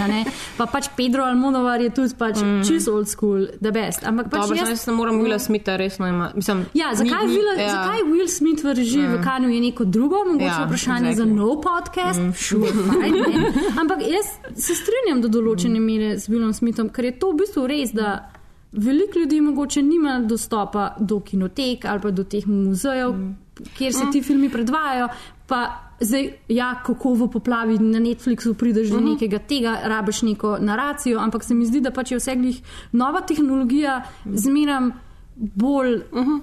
[0.58, 2.62] Pa pač Pedro Almodovar je tudi pač mm.
[2.68, 4.06] čist old school, the best.
[4.06, 6.30] Ampak pač Dobro, jaz, jaz ne morem Willa Smitha resno ima.
[6.38, 7.70] Mislim, Ja, zakaj, ni- ni, ni- Will, ja.
[7.74, 9.18] zakaj Will Smith v režiji mm.
[9.18, 11.26] v Kanju je neko drugo, mogoče Ja, vprašanje exactly.
[11.26, 11.38] exactly.
[11.38, 12.20] za nov podcast?
[12.22, 12.34] Mm.
[12.38, 12.70] Sure,
[13.02, 13.54] fine, ne.
[13.82, 17.66] Ampak jaz se strinjam do določene mere z Willom Smithom, ker je to v bistvu
[17.66, 18.30] res, da
[18.78, 23.36] veliko ljudi mogoče nima dostopa do kinotek ali pa do teh muzejev, mm.
[23.78, 25.08] kjer se ti filmi predvajajo.
[25.48, 25.66] Pa
[26.00, 29.10] zdaj, ja, kako v poplavi na Netflixu prideš do Mhm.
[29.10, 32.62] nekega tega, rabiš neko naracijo, ampak se mi zdi, da pač je vse glih
[32.92, 34.92] nova tehnologija, zmeram
[35.36, 36.02] bolj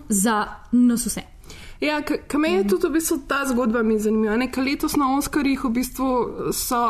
[0.08, 1.33] za nas vse.
[1.80, 4.36] Ja, kar me je tudi v bistvu ta zgodba mi zanimiva.
[4.36, 4.48] Ne?
[4.52, 6.08] Ker letos na Oscarjih v bistvu
[6.52, 6.80] so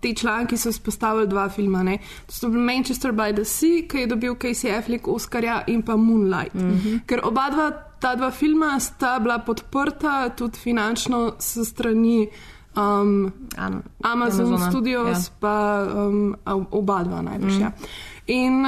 [0.00, 1.82] te članki so izpostavili dva filma.
[1.82, 1.98] Ne?
[2.26, 5.96] To so bili Manchester by the Sea, ki je dobil Casey Affleck Oscarja in pa
[5.96, 6.54] Moonlight.
[6.54, 7.00] Mm -hmm.
[7.06, 7.70] Ker oba dva,
[8.00, 12.28] ta dva filma sta bila podprta tudi finančno s strani.
[12.76, 15.32] Um, Amazon Amazona, Studios, ja.
[15.40, 16.36] pa um,
[16.70, 17.54] oba dva najbrž.
[17.54, 17.60] Mm.
[17.60, 17.72] Ja.
[18.26, 18.66] In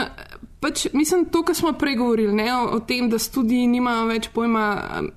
[0.64, 4.30] pač, mislim, to, kar smo prej govorili, ne, o, o tem, da studiji nimajo več
[4.32, 4.64] pojma,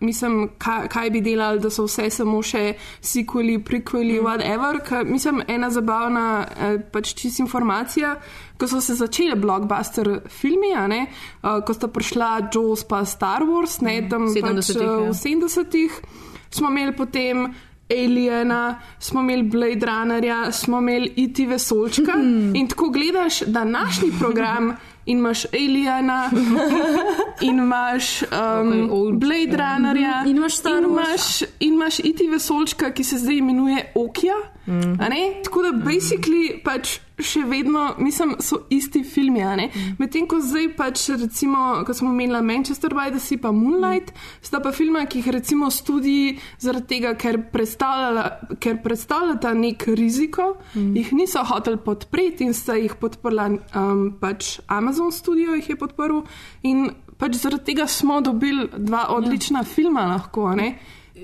[0.03, 4.25] mislim, kaj, kaj bi delali, da so vse samo še sequeli, prequeli, mm.
[4.25, 4.81] whatever.
[4.83, 8.17] Ka, mislim, ena zabavna eh, pač čist informacija.
[8.57, 11.03] Ko so se začeli blockbuster filmi, ne,
[11.43, 14.95] uh, ko sta prišla Jaws pa Star Wars, ne, tam 70-ih, pač, ja.
[14.97, 15.99] uh, v 70-ih,
[16.57, 17.45] smo imeli potem
[17.87, 22.17] Aliena, smo imeli Blade Runnerja, smo imeli IT vesolčka.
[22.17, 22.55] Hmm.
[22.57, 24.73] In tako gledaš današnji program.
[25.07, 26.29] In imaš Aliena,
[27.47, 33.17] in imaš um, Blade Runnerja, In imaš Star imaš, in imaš iti vesolčka, ki se
[33.17, 34.35] zdaj imenuje Okja.
[34.67, 34.99] Mm.
[34.99, 35.41] a ne?
[35.43, 39.39] Tako da, basically, pač še vedno, mislim, so isti filmi.
[39.39, 39.69] ne.
[39.97, 44.59] Medtem ko zdaj, pač, recimo, ko smo imeli Manchester by the Sea, pa Moonlight, sta
[44.59, 47.39] pa filma, ki jih recimo studiji zaradi tega, ker,
[48.59, 50.93] ker predstavljata nek riziko, mm.
[51.01, 56.21] jih niso hoteli podpreti in sta jih podprla um, pač Amazon Studio, jih je podprl.
[56.69, 59.69] In pač zaradi tega smo dobili dva odlična ja.
[59.69, 60.53] filma, lahko.
[60.55, 60.75] ne.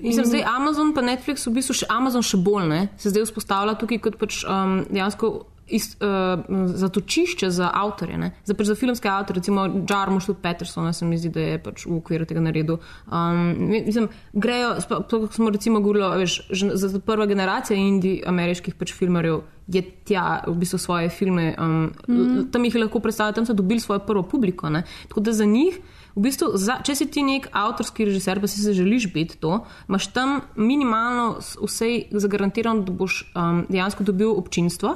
[0.01, 3.75] Mislim, zdaj Amazon pa Netflix, v bistvu še Amazon še bolj ne, se zdaj vzpostavlja
[3.77, 5.29] tukaj kot pač um, dejansko
[5.67, 6.43] iz, uh,
[6.75, 8.17] zatočišče za avtorje.
[8.17, 8.31] Ne.
[8.45, 11.85] Zdaj pač za filmske avtorje, recimo Jarmuš tudi Peterson, se mi zdi, da je pač
[11.85, 12.77] v okviru tega naredil.
[13.07, 16.39] Um, mislim, grejo, to, kot smo recimo govorili, veš,
[16.73, 22.49] za prva generacija indij ameriških pač filmarjev je tja v bistvu svoje filme, um, mm.
[22.51, 24.69] tam jih lahko predstavljajo, tam so dobili svojo prvo publiko.
[24.69, 24.83] Ne.
[25.07, 25.79] Tako da za njih
[26.13, 29.63] V bistvu, za, če si ti nek avtorski režiser, pa si se želiš biti to,
[29.89, 34.93] imaš tam minimalno vse zagarantirano, da boš um, dejansko dobil občinstvo,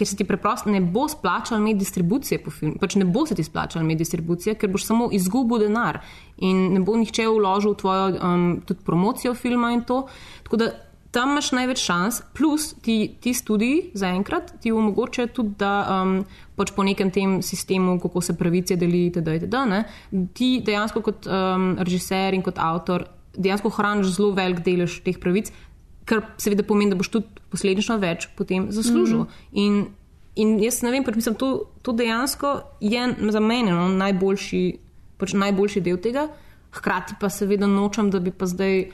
[0.00, 2.78] ker se ti preprosto ne bo splačalo imeti distribucije po filmu.
[2.80, 6.00] Pač ne bo se ti splačalo imeti distribucije, ker boš samo izgubil denar
[6.40, 10.06] in ne bo nihče vložil v tvojo um, tudi promocijo filma in to.
[10.46, 10.70] Tako da
[11.12, 16.20] tam imaš največ šans, plus ti, ti studiji zaenkrat ti omogočajo tudi, da um,
[16.56, 19.84] pač po nekem tem sistemu, kako se pravice deli, itd., itd., ne,
[20.32, 25.52] ti dejansko kot um, režiser in kot avtor dejansko hraniš zelo velik delež teh pravic,
[26.10, 29.24] kar seveda pomeni, da boš tudi posledično več potem zaslužil.
[29.24, 29.58] Mm.
[29.62, 29.80] In,
[30.42, 31.50] in jaz ne vem, pač mislim, to,
[31.86, 34.64] to dejansko je za mene no, najboljši,
[35.20, 36.26] pač najboljši del tega,
[36.74, 38.90] hkrati pa seveda nočem, da bi pa zdaj.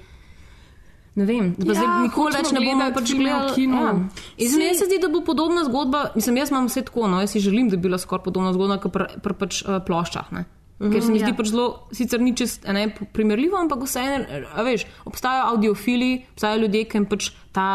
[1.17, 3.79] Ne vem, da Ja, zdaj nikoli več ne bomo pač gledali kinu.
[3.81, 3.93] Ja.
[4.37, 6.11] In Saj- Meni se zdi, da bo podobna zgodba.
[6.13, 8.77] Mislim, jaz imam vse tako, no, jaz si želim, da bi bila skoraj podobna zgodba
[8.83, 10.29] kot pri pr, pač, uh, ploščah.
[10.37, 10.45] Ne?
[10.77, 11.37] Ker se mi zdi ja.
[11.37, 11.67] pač zelo,
[11.97, 17.31] sicer ni čest ne, primerljivo, ampak vseeno, veš, obstajajo audiofili, obstajajo ljudje, ki jim pač
[17.57, 17.69] ta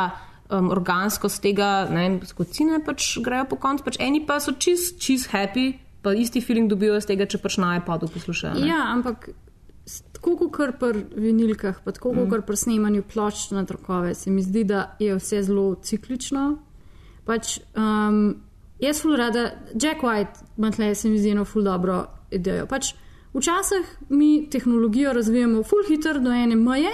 [0.53, 4.99] um, organskost tega, ne vem, skocine pač grejo po koncu, pač eni pa so čist,
[5.01, 5.71] čist happy,
[6.05, 8.61] pa isti feeling dobijo iz tega, če pač na iPadu poslušajo.
[8.61, 8.69] ne.
[8.69, 9.31] Ja, ampak
[10.13, 14.67] tako kot pri vinilkah, pa tako kot pri snemanju plošč na trokove, se mi zdi,
[14.69, 16.47] da je vse zelo ciklično.
[17.25, 18.37] Pač, um,
[18.77, 22.65] jaz ful rada, Jack White, ima tle, se mi zdi eno ful dobro idejo.
[22.65, 22.93] Pač,
[23.33, 26.91] včasih mi tehnologijo razvijamo ful hitro do ene meje.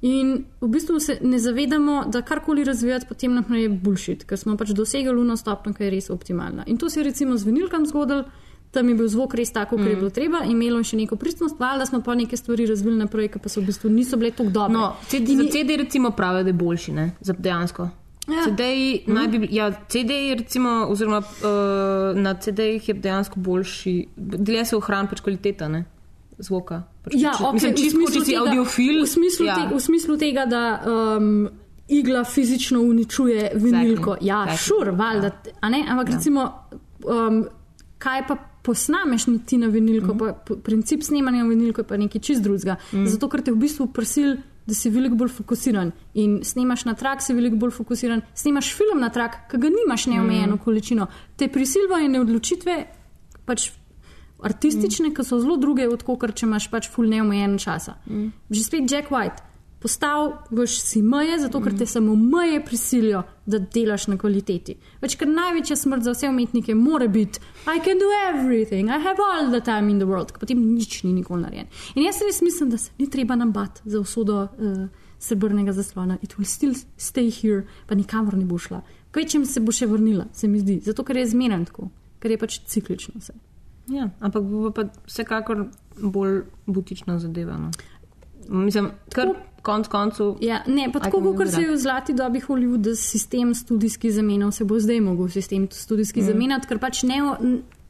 [0.00, 4.56] In v bistvu se ne zavedamo, da karkoli razvijati, potem nam je bullshit, ker smo
[4.56, 6.64] pač dosegli luno stopnjo, ki je res optimalna.
[6.66, 8.24] In to se je recimo z vinilkam zgodilo,
[8.70, 9.90] tam je bil zvok res tako, kot mm.
[9.90, 13.28] je bilo treba, imelo je še neko pristnost, valjda smo pa neke stvari razvili naprej,
[13.34, 14.78] ki pa so v bistvu niso bile tako dobre.
[14.78, 17.10] No, CD, za CD recimo pravijo, da je boljši, ne?
[17.20, 17.90] Za dejansko.
[18.30, 18.44] Ja.
[18.44, 24.64] CD-ji naj bi bili, ja, CD-ji recimo, oziroma uh, na CD-jih je dejansko boljši, dlje
[24.64, 25.84] se ohrani pač kvaliteta, ne?
[26.38, 26.82] Zvoka.
[27.04, 29.02] Pač, Ja, če- okay, mislim, čisto, če si audiofil.
[29.02, 29.56] V smislu, ja.
[29.58, 29.68] ja.
[29.68, 30.62] te, v smislu tega, da
[31.18, 31.48] um,
[31.88, 34.14] igla fizično uničuje vinilko.
[34.14, 34.26] Exactly.
[34.26, 34.64] Ja, Exactly.
[34.66, 35.30] šur, valjda.
[35.60, 35.84] a ne?
[35.88, 36.14] Ampak Ja.
[36.16, 36.46] recimo,
[37.04, 37.44] um,
[37.98, 40.34] kaj pa posnameš na ti na vinilko, mm -hmm.
[40.48, 42.76] pa princip snemanja na vinilko je pa nekaj čist drugega.
[42.92, 43.06] Mm.
[43.06, 44.36] Zato, ker te v bistvu prisil,
[44.70, 49.02] da si veliko bolj fokusiran in snemaš na trak, si veliko bolj fokusiran, snemaš film
[49.02, 50.62] na trak, ki ga nimaš neomejeno mm.
[50.64, 51.08] količino.
[51.36, 52.76] Te prisilvajo ene odločitve,
[53.48, 53.70] pač
[54.46, 55.16] artistične, mm.
[55.18, 57.98] ki so zelo druge, od koker če imaš pač full neomejen časa.
[58.06, 58.30] Mm.
[58.50, 59.49] Že spet Jack White.
[59.80, 64.76] Postavljaš si meje, zato ker te samo meje prisilijo, da delaš na kvaliteti.
[65.00, 69.22] Več ker največja smrt za vse umetnike mora biti: I can do everything, I have
[69.24, 71.70] all the time in the world, ker potem nič ni nikoli narejen.
[71.94, 76.18] In jaz res mislim, da se ni treba nam bat za usodo uh, srebrnega zaslona.
[76.22, 78.82] It will still stay here, pa nikamor ne bo šla.
[79.10, 81.88] Kaj čem se bo še vrnila, se mi zdi, zato ker je zmeren tako,
[82.20, 83.34] ker je pač ciklično vse.
[83.90, 85.64] Ja, ampak bo pa vsekakor
[85.98, 87.56] bolj butična zadeva.
[87.58, 87.70] No.
[88.48, 90.36] Mislim, kar konc koncev.
[90.40, 94.64] Ja, ne, pa tako, kot se je v zlati dobi Hollywooda sistem studijski zamenjal, se
[94.64, 96.26] bo zdaj mogel sistem studijski mm.
[96.26, 97.20] zamenjati, ker pač ne,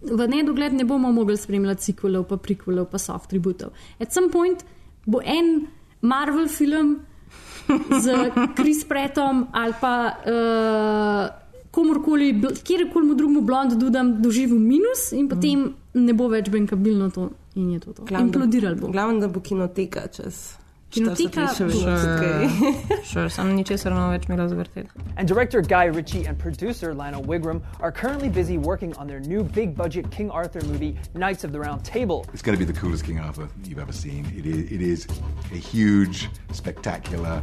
[0.00, 3.74] v nedogled ne bomo mogli spremljati cikvelov, pa prikvelov, pa soft tributov.
[4.00, 4.64] At some point
[5.06, 5.66] bo en
[6.00, 6.98] Marvel film
[8.02, 11.28] z Chris Pratom ali pa uh,
[11.70, 12.32] komorkoli,
[12.64, 16.04] kjerkoli mu drugemu blondu dodam, doživel minus in potem mm.
[16.06, 17.92] ne bo več benkabilno to in je to.
[17.92, 18.06] to.
[18.18, 18.88] Implodiral bo.
[18.88, 20.59] Glavno, da bo kinoteka čez.
[20.91, 21.47] Kinoteka
[23.05, 24.88] Sure, sam ničesar ne več imela zvrteti.
[25.16, 29.43] And director Guy Ritchie and producer Lionel Wigram are currently busy working on their new
[29.45, 32.26] big budget King Arthur movie, Knights of the Round Table.
[32.32, 34.26] It's going to be the coolest King Arthur you've ever seen.
[34.36, 35.07] It is, it is
[35.53, 37.43] a huge, spectacular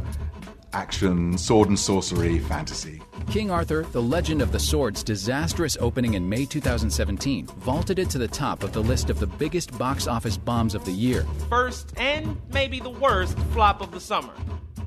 [0.72, 3.00] action, sword and sorcery fantasy.
[3.30, 8.18] King Arthur, The Legend of the Sword's disastrous opening in May 2017 vaulted it to
[8.18, 11.26] the top of the list of the biggest box office bombs of the year.
[11.48, 14.32] First and maybe the worst flop of the summer.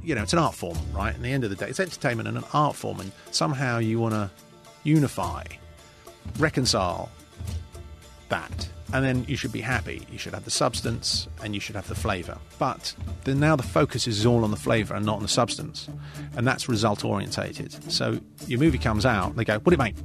[0.04, 1.14] You know, it's an art form, right?
[1.14, 4.00] At the end of the day, it's entertainment and an art form, and somehow you
[4.00, 4.32] want to
[4.84, 5.44] unify,
[6.40, 7.12] reconcile
[8.30, 8.70] that.
[8.94, 10.06] And then you should be happy.
[10.12, 12.38] You should have the substance and you should have the flavour.
[12.60, 15.88] But then now the focus is all on the flavour and not on the substance.
[16.36, 17.92] And that's result orientated.
[17.92, 19.96] So your movie comes out, they go, What do you make?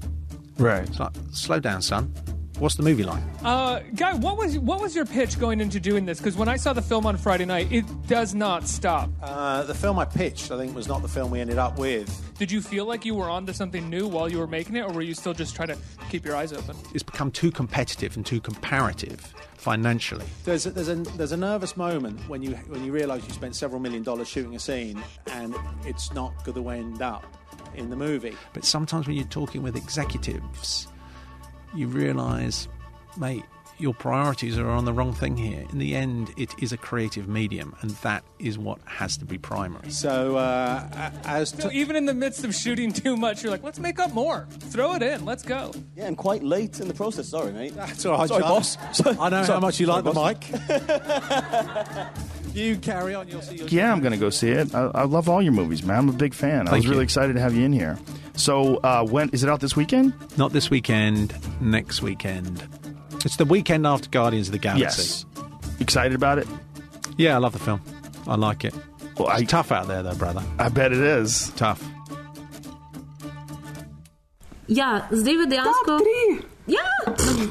[0.59, 0.89] Right.
[0.89, 2.13] It's like, slow down, son.
[2.59, 3.23] What's the movie like?
[3.45, 6.19] Uh, Guy, what was what was your pitch going into doing this?
[6.19, 9.11] Because when I saw the film on Friday night, it does not stop.
[9.23, 12.09] Uh, the film I pitched, I think, was not the film we ended up with.
[12.39, 14.93] Did you feel like you were onto something new while you were making it, or
[14.93, 15.77] were you still just trying to
[16.09, 16.77] keep your eyes open?
[16.95, 19.21] It's become too competitive and too comparative
[19.57, 20.27] financially.
[20.45, 23.55] There's a, there's a there's a nervous moment when you when you realise you spent
[23.55, 25.55] several million dollars shooting a scene and
[25.85, 27.27] it's not going to end up
[27.75, 28.35] in the movie.
[28.55, 30.89] But sometimes when you're talking with executives,
[31.77, 32.69] you realise,
[33.17, 33.45] mate,
[33.79, 35.65] your priorities are on the wrong thing here.
[35.71, 39.39] In the end, it is a creative medium, and that is what has to be
[39.39, 39.91] primary.
[39.91, 43.79] So, uh, as So even in the midst of shooting too much, you're like, let's
[43.79, 44.47] make up more.
[44.51, 45.25] Throw it in.
[45.25, 45.73] Let's go.
[45.95, 47.29] Yeah, and quite late in the process.
[47.29, 47.75] Sorry, mate.
[47.77, 48.51] That's all right, Sorry, John.
[48.51, 48.77] boss.
[49.21, 50.69] I know how much you sorry, like the
[52.01, 52.55] mic.
[52.55, 53.29] you carry on.
[53.29, 53.57] You'll see.
[53.57, 54.75] Your Yeah, I'm going to go see it.
[54.75, 55.99] I, I love all your movies, man.
[55.99, 56.69] I'm a big fan.
[56.69, 57.99] I Thank was really excited to have you in here.
[58.35, 60.13] So, uh, when is it out this weekend?
[60.37, 62.67] Not this weekend, next weekend.
[63.27, 65.03] It's the weekend after Guardians of the Galaxy.
[65.03, 65.27] Yes.
[65.81, 66.47] Excited about it?
[67.17, 67.81] Yeah, I love the film.
[68.29, 68.73] I like it.
[69.19, 70.45] Well, it's tough out there, though, brother.
[70.61, 71.51] I bet it is.
[71.57, 71.83] Tough.
[74.69, 75.99] Ja, zdaj v dejansko.
[76.67, 76.83] Ja,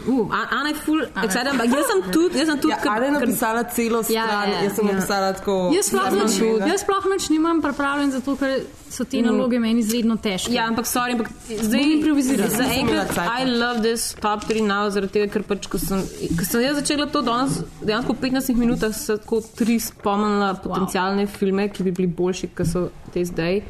[0.07, 2.73] uh, Ana je full excited, ampak jaz sem tudi, jaz sem tudi.
[2.73, 4.93] Ja, Ana je napisala celo stran, Ja, ja, jaz sem ja.
[4.93, 5.53] napisala tako.
[5.71, 6.33] Jaz sploh nič,
[6.67, 9.25] jaz sploh nič nimam pripravljen, zato ker so te Mm.
[9.25, 10.51] naloge meni izredno težke.
[10.51, 12.49] Ja, ampak sorry, ampak zdaj Bom improvizirala.
[12.49, 13.15] Za enkrat.
[13.39, 16.03] I love this top 3 now, zaradi tega, ker pač, ko sem,
[16.35, 21.27] ko sem jaz začela to danes, dejansko v 15 minutah se tako tri spomnila potencijalne
[21.27, 23.61] filme, ki bi bili boljši, kot so te zdaj.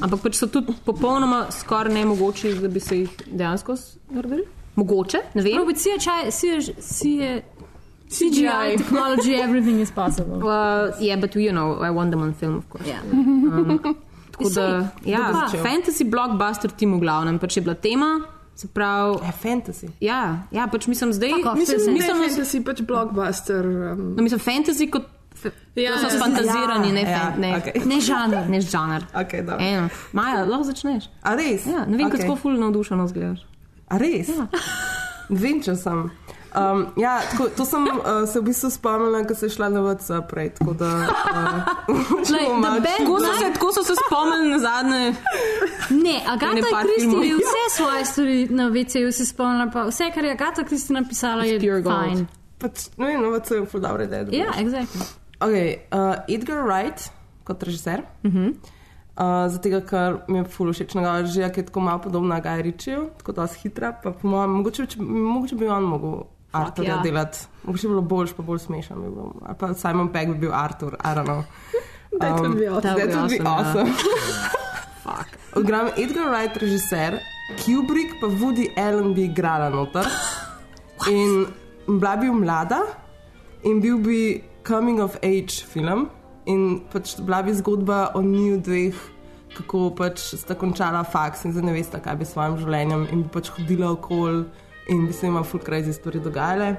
[0.00, 3.76] Ampak pač so tudi popolnoma skoraj nemogoči, da bi se jih dejansko
[4.10, 4.46] naredili.
[4.74, 5.58] Mogoče, ne vem.
[5.58, 5.92] Robert, je,
[6.48, 7.42] je, si je
[8.12, 10.38] CGI, technology, everything is possible.
[10.38, 12.88] Well, yeah, but you know, I want them on film, of course.
[12.88, 13.00] Yeah.
[13.12, 13.78] Um,
[14.32, 18.20] tako da, ja, fantasy blockbuster tim v glavnem, pač je bila tema.
[18.54, 19.88] Se pravi, je fantasy.
[20.00, 21.30] Ja, ja pač mislim zdaj.
[21.30, 23.66] Fuck off, mislim, mislim, ne fantasy, pač blockbuster.
[23.66, 24.14] Um.
[24.16, 25.02] no, mislim, fantasy kot.
[25.02, 25.10] Ja,
[25.74, 26.22] Ja, to so ja.
[26.22, 27.82] fantazirani, ne, Ja, fan, ne, okej.
[27.88, 28.44] ne žanr.
[28.48, 29.02] Ne žanr.
[29.10, 29.64] Okay, dobro.
[29.64, 29.88] Eno.
[30.12, 31.08] Maja, lahko začneš.
[31.22, 31.64] A res?
[31.66, 32.20] Ja, ne vem, okay.
[32.20, 33.40] kako ful navdušeno zgledaš.
[33.92, 34.32] A res?
[34.32, 34.48] Ja.
[35.64, 36.08] Če sem.
[36.52, 40.18] Um, ja, tako, to sem uh, se v bistvu spomnila, ko sem šla na VC
[40.28, 40.50] prej.
[40.58, 41.70] Tako da, uh,
[42.34, 42.48] Lej,
[42.84, 45.14] Tako so se, tako so se spomnili na zadnje.
[45.96, 50.36] Ne, Agata Kristi je vse svoje stvari na VC-ju si spomnila, pa vse, kar je
[50.36, 51.96] Agata Kristi napisala, je pure gold.
[51.96, 52.26] fajn.
[52.60, 54.28] pač, ne vem, no, VC je ful dobro ideja.
[54.28, 55.08] da Ja, exactly.
[55.40, 57.08] Okay, uh, Edgar Wright
[57.48, 58.04] kot režiser.
[58.22, 58.54] Uh -huh.
[59.12, 62.62] Uh, zato, ker mi je ful všeč njegova režija, ki je tako malo podobna Guy
[62.62, 63.92] Ritchieju, tako da hitra.
[64.02, 67.02] Pa po mojem, mogoče, če- mogoče bi on mogel Arturja ja.
[67.02, 67.44] delati.
[67.64, 68.96] Mogoče bi bilo boljš, pa bolj smešen.
[69.02, 69.32] Bi bil.
[69.42, 71.42] Ali pa Simon Pegg bi bil Artur, I don't know.
[72.12, 73.92] Be That would be awesome.
[75.04, 75.28] Fuck.
[75.56, 77.18] Odgram Edgar Wright, režiser,
[77.56, 80.06] Kubrick pa Woody Allen bi igrala noter.
[81.10, 81.46] In
[81.86, 82.80] bila bi mlada
[83.64, 86.10] in bil bi coming of age film.
[86.46, 86.62] In
[86.92, 88.94] pač bila bi zgodba o njiju dveh,
[89.54, 93.22] kako pač sta končala faks in zdaj ne veste, kaj bi s svojim življenjem in
[93.22, 94.44] bi pač hodila okol
[94.88, 96.76] in bi se jim full crazy stvari dogajale.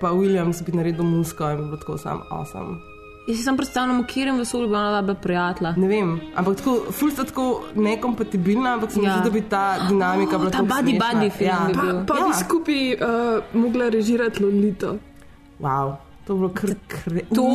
[0.00, 2.78] Pa Williams bi naredil musko in bi bilo tako sam awesome.
[3.22, 5.74] Jaz si sam predstavljam, v katerem vesolju bi ona bila prijatelja.
[5.76, 7.44] Ne vem, ampak tako, ful sta tako
[7.76, 9.12] nekompatibilna, ampak se mi Ja.
[9.12, 11.06] zdi, da bi ta dinamika bila ta tako buddy smešna.
[11.12, 11.58] buddy film ja.
[11.66, 12.00] bi Pa, bil.
[12.06, 12.24] pa ja.
[12.24, 12.98] bi skupaj uh,
[13.54, 14.96] mogla režirati Lolito.
[15.60, 15.94] Wow,
[16.26, 17.20] to bi bilo kar kre...
[17.30, 17.46] To.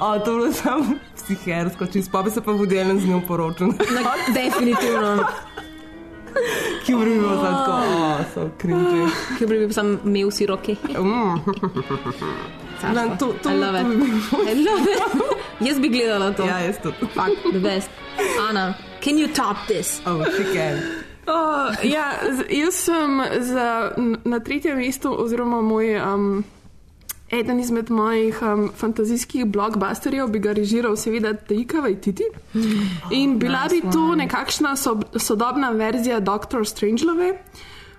[0.00, 3.66] O, to bi bilo samo psihersko, če spobi se pa vodelen z njo poročil.
[3.68, 4.00] Na,
[4.34, 5.26] definitivno.
[6.86, 9.08] Ki bi zdaj tako, o, so cringe.
[9.38, 10.76] Ki bi bil sam imel si roke.
[12.94, 13.98] Ne, to, to, I love to it.
[13.98, 14.50] bi.
[14.50, 15.02] I love it.
[15.60, 16.46] jaz bi gledala to.
[16.48, 16.96] Ja, jaz tudi.
[17.12, 17.90] Fuck, the best.
[18.48, 20.00] Ana, can you top this?
[20.06, 20.80] Oh, she can.
[21.28, 23.92] Uh, ja, z- jaz sem za,
[24.24, 26.44] na tretjem mestu, oziroma moj, um,
[27.30, 32.26] eden izmed mojih um, fantazijskih blockbusterjev, bi ga režiral seveda Taika Waititi.
[33.20, 36.64] In bila bi to nekakšna sob, sodobna verzija Dr.
[36.64, 37.34] Strangelove.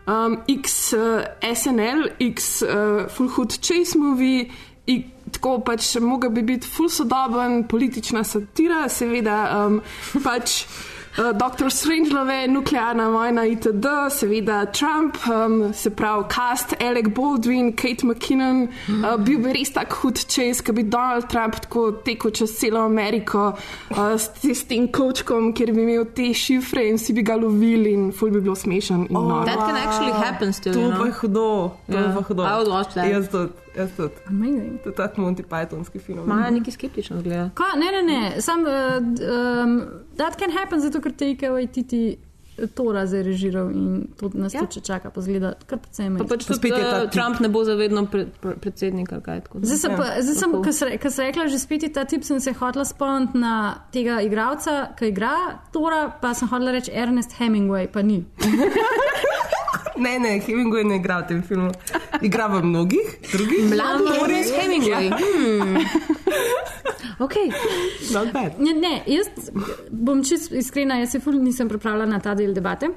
[0.07, 1.23] Um, X uh,
[1.55, 4.49] SNL, X uh, Full Hood Chase movie,
[4.87, 9.81] i, tako pač moga bi biti full sodoben, politična satira, seveda um,
[10.23, 10.63] pač.
[11.17, 11.69] Uh, Dr.
[11.69, 19.17] Strangelove, nuklearna vojna, itd., seveda Trump, um, se pravi Cast, Alec Baldwin, Kate McKinnon, uh,
[19.19, 23.49] bil bi res tak hud čez, ki bi Donald Trump tako tekel čez celo Ameriko
[23.51, 27.91] uh, s, s tem kočkom, kjer bi imel te šifre in vsi bi ga lovili
[27.91, 29.09] in ful bi bilo smešen.
[29.11, 29.43] Oh, noro.
[29.51, 31.05] That can actually happen still, To you pa know?
[31.11, 31.47] je hudo,
[31.91, 32.05] to Ja.
[32.07, 32.43] je pa hudo.
[32.47, 33.11] I would watch that.
[33.11, 34.13] Jaz tudi, jaz tudi.
[34.27, 34.81] Amazing.
[34.83, 36.27] To je tak Monty Pythonski film.
[36.27, 37.49] Maja nekaj skeptično zgleda.
[37.55, 39.77] Ka, ne, ne, ne, sam uh, um,
[40.15, 42.17] that can happen, zato ker te IKV ti
[42.75, 44.65] Tora zdaj režiral in to nas ja.
[44.69, 46.27] če čaka, pa zgleda kar precej Pa me.
[46.29, 49.61] pač tudi uh, Trump ne bo zavedno pre, pre, predsednik ali kaj tako.
[49.63, 52.27] Zdaj sem, pa, zdaj sem ko se, ko se rekla, že spet je ta tip,
[52.27, 53.55] sem se hotela spomniti na
[53.95, 55.33] tega igralca, ki igra
[55.73, 58.23] Tora, pa sem hotela reči Ernest Hemingway, pa ni.
[60.01, 61.69] Ne, ne, Hemingway ne igra v tem filmu.
[62.21, 63.69] Igra v mnogih drugih.
[63.69, 65.09] Mladi Ernest Hemingway.
[65.09, 65.77] Hmm.
[67.19, 67.33] Ok.
[68.13, 68.59] Not bad.
[68.59, 69.27] Ne, ne, jaz
[69.91, 72.89] bom čist iskrena, jaz se ful nisem pripravljena na ta del debate.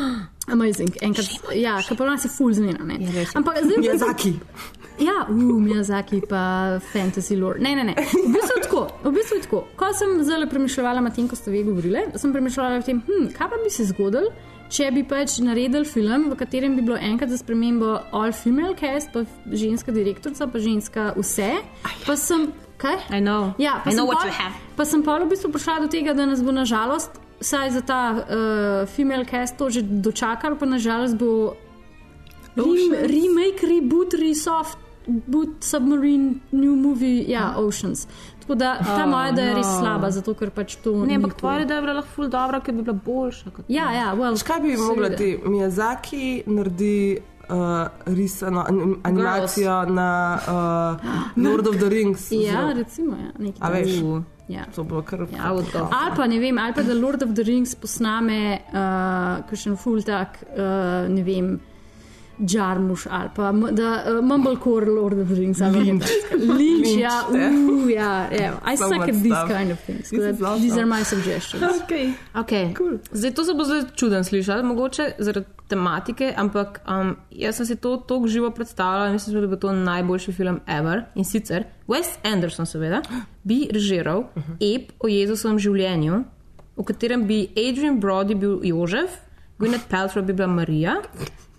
[0.54, 0.96] Amazing.
[1.02, 1.76] Enkrat, ja,
[2.06, 2.84] nas je ful zmena.
[2.84, 2.98] ne.
[3.34, 4.32] Ampak zdaj Miyazaki.
[4.98, 7.60] Ja, uh, Miyazaki pa fantasy lore.
[7.60, 7.94] Ne, ne, ne.
[7.94, 8.86] V bistvu je tako.
[9.04, 9.64] V bistvu je tako.
[9.76, 13.50] Ko sem zdaj premišljala tem, ko ste vi govorili, sem premišljala o tem, hm, kaj
[13.50, 14.32] pa bi se zgodilo,
[14.68, 19.12] če bi pač naredili film, v katerem bi bilo enkrat za spremembo all female cast,
[19.12, 21.50] pa ženska direktorica, pa ženska vse.
[22.06, 22.50] Pa sem.
[22.78, 22.94] Kaj?
[23.10, 23.54] I know.
[23.58, 24.54] Ja, pa I know sem what pol- you have.
[24.76, 27.10] Pa sem pa v bistvu prišla do tega, da nas bo nažalost,
[27.42, 31.56] saj za ta uh, female cast to že dočakal, pa nažalost bo
[32.54, 38.06] rem, remake, reboot, resoft, boot, submarine, new movie, ja, Oceans.
[38.48, 39.78] Tako da ta Oh, moja ideja je res no.
[39.80, 42.72] slaba, zato ker pač to Ne, ampak tvoja ideja je bila lahko ful dobra, ker
[42.74, 43.50] bi bila boljša.
[43.50, 45.36] Kot Ja, ja, well, Kaj bi mogla ti?
[45.44, 47.56] Miyazaki naredi uh,
[48.06, 52.30] risano anim, animacijo na uh, Lord of the Rings.
[52.32, 53.94] Ja, oziroma- recimo, ja, nekaj A veš?
[53.94, 54.22] takega.
[54.48, 54.64] Ja.
[54.74, 55.20] To bo kar.
[55.28, 55.88] Ja, go.
[55.92, 58.80] Ali pa ne vem, ali pa da Lord of the Rings posname uh,
[59.44, 60.58] kakšen full tak, uh,
[61.08, 61.58] ne vem.
[62.38, 66.06] Jarmuš ali pa da uh, Mumblecore Lord of the Rings ali Lynch.
[66.32, 68.72] Lynch, ja, Lynch, uh, ja, yeah.
[68.72, 69.48] I So suck at these stuff.
[69.48, 70.12] kind of things.
[70.12, 70.60] Awesome.
[70.60, 71.82] These are my suggestions.
[71.82, 72.12] Okay.
[72.36, 72.74] Okay.
[72.74, 72.98] Cool.
[73.12, 77.76] Zdaj, to se bo zdaj čuden slišati, mogoče zaradi tematike, ampak um, jaz sem si
[77.76, 81.02] to tako živo predstavljala in mislim, da bi bil to najboljši film ever.
[81.14, 83.02] In sicer Wes Anderson, seveda,
[83.44, 84.24] bi režiral
[84.60, 86.24] ep o Jezusovem življenju,
[86.76, 89.10] v katerem bi Adrian Brody bil Jožef,
[89.58, 91.00] Gwyneth Paltrow bi bila Marija.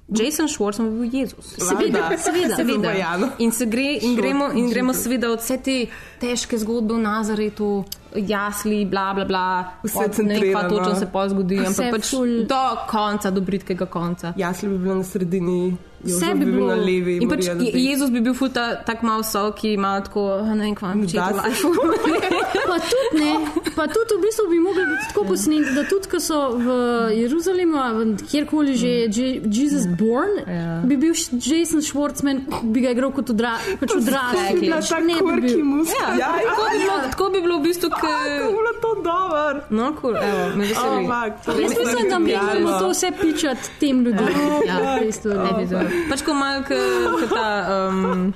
[0.10, 1.56] Jason Schwartzman bi bil Jezus.
[1.70, 2.56] Seveda, seveda.
[2.56, 3.32] seveda.
[3.38, 5.78] In, se gre, in, gremo, in gremo seveda od vse te
[6.20, 7.86] težke zgodbe v Nazaretu,
[8.18, 9.46] jasli, bla, bla, bla.
[9.84, 10.70] Vse Od Ne vem, centrirano.
[10.70, 12.56] točno se pa zgodi, Vse ampak pač ful- do
[12.88, 14.34] konca, do britkega konca.
[14.36, 17.18] Jasli bi bilo na sredini, Vse Jožef bi bi bil bilo- na levi.
[17.18, 17.72] In pač desni.
[17.76, 21.12] Jezus bi bil ful ta, tak mal sol, ki ima tako, ne vem, kva, Das.
[21.12, 21.44] četo
[22.70, 23.32] Pa tudi, ne,
[23.76, 26.66] pa tudi v bistvu bi mogli biti tako posneti, da tudi, ko so v
[27.14, 27.78] Jeruzalemu,
[28.26, 30.82] kjerkoli že je Je- Jesus born, Ja.
[30.82, 34.40] bi bil Jason Schwartzman, bi ga igral kot odra- pač odrasel.
[34.56, 34.70] Exactly.
[34.72, 35.84] Pač ne bi bil.
[36.16, 37.99] Ja, tako, bi bilo, tako bi bilo v bistvu, ki.
[38.02, 39.62] Kako je to dobro?
[39.70, 41.08] No, cool, evo, me veseli.
[41.08, 44.28] Oh, to Jaz mislim, da mi moramo to vse pičati tem ljudem.
[44.68, 45.30] Ja, v bistvu.
[45.30, 45.84] ne bi zelo.
[46.10, 47.68] Pač ko malo, kot ta.
[47.90, 48.34] Um,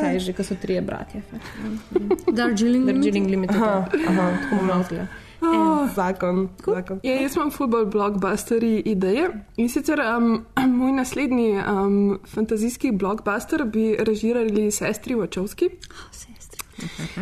[0.00, 1.22] kaj že, ko so trije bratje.
[2.36, 3.56] Darjeeling Darjeeling Limited.
[3.56, 4.30] Aha, aha.
[4.42, 5.06] Tako bomo avtili.
[5.44, 6.48] Oh, zakon.
[6.66, 7.00] zakon.
[7.02, 9.28] Ja, jaz imam futbol blockbusteri ideje.
[9.56, 10.44] In sicer um,
[10.78, 15.70] moj naslednji um, fantazijski blockbuster bi režirali sestri Vačovski.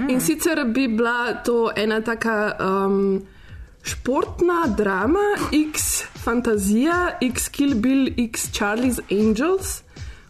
[0.08, 3.20] In sicer bi bila to ena taka um,
[3.82, 9.82] športna drama, X fantazija, X Kill Bill, X Charlie's Angels.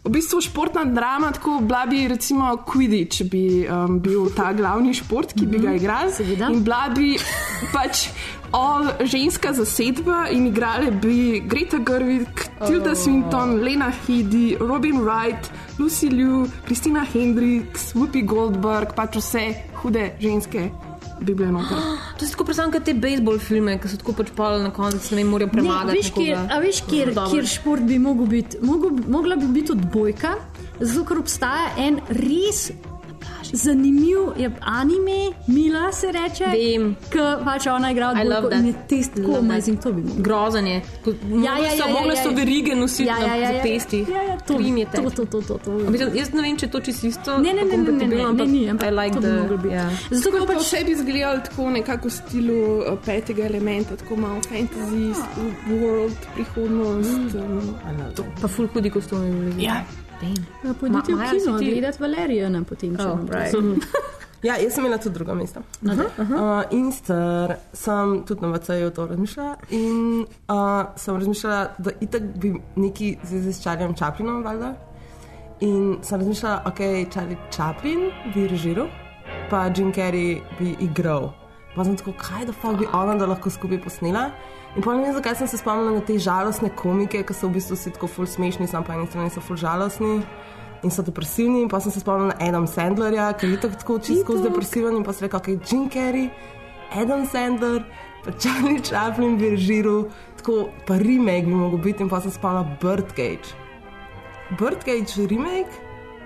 [0.03, 5.31] V bistvu športna drama, tako bila bi recimo Quidditch, bi um, bil ta glavni šport,
[5.31, 6.11] ki bi ga igrali.
[6.51, 7.13] In bila bi
[7.71, 8.09] pač
[8.53, 12.95] all ženska zasedba in igrali bi Greta Gerwig, Tilda Oh.
[12.95, 15.47] Swinton, Lena Headey, Robin Wright,
[15.83, 19.41] Lucy Liu, Kristina Hendricks, Whoopi Goldberg, pač vse
[19.81, 20.69] hude ženske
[21.19, 21.75] bi bile noter.
[22.17, 25.11] To si tako predstavljam, kot te bejzbol filme, ki so tako pač pol na koncu,
[25.11, 25.97] ne vem, morajo Ne, premagati.
[25.99, 27.31] veš, kjer, a veš, kjer, Dobro.
[27.33, 28.61] kjer šport bi mogel biti?
[28.63, 30.33] Mogla bi biti odbojka,
[30.79, 32.69] zato ker obstaja en res
[33.45, 34.03] zanimiv
[34.37, 36.45] je anime, Mila se reče.
[36.45, 36.95] Vem.
[37.09, 38.53] Ki pač ona igra that.
[38.53, 39.39] in je test tako that.
[39.41, 40.21] amazing, to bi mogla.
[40.21, 40.81] Grozen je.
[41.05, 42.35] Ja, ja, ja, ja, Mogle ja, so ja.
[42.35, 43.63] verige nositi Ja, ja, ja, na ja.
[43.63, 44.05] testi.
[44.09, 45.71] Ja, ja, to, je to, to, to, to, to.
[45.71, 47.37] Mislim, jaz ne vem, če je to čisto isto.
[47.37, 49.27] Ne, ne, ne, ne, ne, ne, kompatibilno, ne, ampak ni, ampak I like to bi
[49.27, 49.75] the- moglo biti.
[49.75, 49.89] ja.
[50.11, 54.15] Zato, ker Pa pač vse bi izgledalo tako nekako v stilu uh, petega elementa, tako
[54.15, 55.27] malo fantasy, s-
[55.71, 57.35] world, prihodnost.
[57.35, 57.75] Um,
[58.41, 59.51] Pa ful hudi kostumi.
[59.55, 59.63] bi
[60.23, 60.41] bili.
[60.63, 60.73] Ja.
[60.73, 62.95] Pojdite Ma- v kino, ti- gledati Valerijana potem.
[62.95, 63.55] če Oh, vam right.
[64.43, 65.61] Ja, jaz sem imela tudi drugo mesto.
[65.81, 65.93] Uh,
[66.69, 69.53] in sicer sem tudi na VC-ju to razmišljala.
[69.71, 70.57] In uh,
[70.97, 74.73] sem razmišljala, da itak bi neki zvezi s Charlieom Chaplinom, valjda.
[75.61, 77.99] In sem razmišljala, ok, Charlie Chaplin
[78.33, 78.87] bi režiral,
[79.49, 81.29] pa Jim Carrey bi igral.
[81.75, 84.25] Pa sem tako, kaj da fuk bi ona, da lahko skupaj posnela.
[84.73, 87.59] In pa ne vem, zakaj sem se spomnila na te žalostne komike, ki so v
[87.59, 90.23] bistvu vsi tako ful smešni, samo po eni strani so ful žalostni.
[90.83, 94.39] In so depresivni, in pa sem se spomnila na Adam Sandlerja, ki je tako, čisto
[94.41, 94.97] depresiven.
[94.97, 96.31] In pa sem rekla, ok, Jim Carrey,
[96.89, 97.85] Adam Sandler,
[98.25, 100.07] pa Charlie Chaplin bi režiral,
[100.41, 103.53] tako pa remake bi mogel biti, in pa sem se spomnila Birdcage.
[104.57, 105.82] Birdcage remake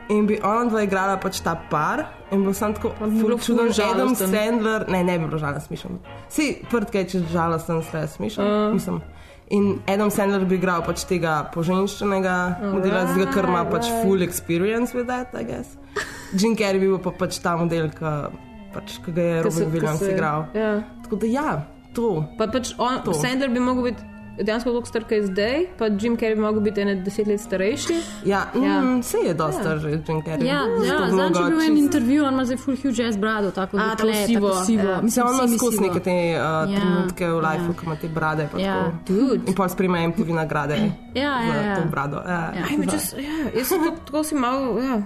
[0.10, 2.05] in bi ona dva igrala pač ta par.
[2.32, 4.34] In bil sem tako, čuden, ful Adam žalosten.
[4.34, 5.99] Sandler, ne, ne bi bilo žalosten, smešen.
[6.30, 8.74] Si, Birdcage je žalosten, sve smešen, Uh.
[8.74, 9.01] mislim.
[9.49, 12.34] In Adam Sandler bi igral pač tega poženščenega
[12.74, 15.78] modela, zdaj ker ima pač full experience with that, I guess.
[16.34, 18.12] Jim Carrey bi bil pa pač ta model, ki
[18.74, 20.49] pač, ga je Robin Williams igral.
[20.53, 20.74] Ja.
[21.05, 21.49] Tako da ja,
[21.95, 22.26] to.
[22.38, 23.16] Pa pač on, To.
[23.16, 24.03] Sandler bi mogel biti
[24.38, 27.42] dejansko toliko star, kot je zdaj, pa Jim Carrey bi mogel biti ene deset let
[27.42, 27.94] starejši.
[28.26, 28.82] Ja, Ja.
[28.82, 29.70] mm, se je dosta Ja.
[29.70, 29.78] ja.
[29.78, 30.44] že Jim Carrey.
[30.44, 32.98] Ja, ja Tako zdaj, če mnogo bil en čist- intervju, on ima zdaj full huge
[32.98, 34.52] jazz brado, tako da tako sivo,
[34.86, 35.02] ja.
[35.02, 35.88] Mislim, on ima skozi sivo.
[35.88, 37.50] neke te uh, Ja, ja, trenutke v ja.
[37.50, 38.50] lifeu, ko ima te brade.
[38.52, 38.92] pa Ja.
[39.02, 39.34] tako.
[39.44, 40.76] In pa sprejme MTV nagrade
[41.16, 41.76] Ja, ja, za ja.
[41.76, 42.16] to brado.
[42.18, 42.52] Ja.
[42.54, 42.64] Ja.
[42.66, 45.02] Ajme, čas, ja, jaz sem tako, tako si malo, ja,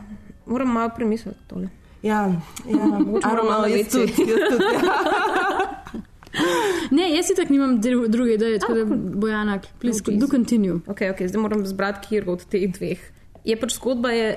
[0.46, 1.70] moram malo premisliti tole.
[2.04, 2.28] Ja,
[2.66, 2.86] ja.
[3.52, 4.66] Na jaz tudi, jaz tudi.
[6.96, 10.82] Ne, jaz si tako nimam dru- druge ideje, tako da Bojana, please Oh, do continue.
[10.88, 13.00] Okay, okay, zdaj moram zbrati kjer od teh dveh.
[13.46, 14.28] Je pač zgodba, je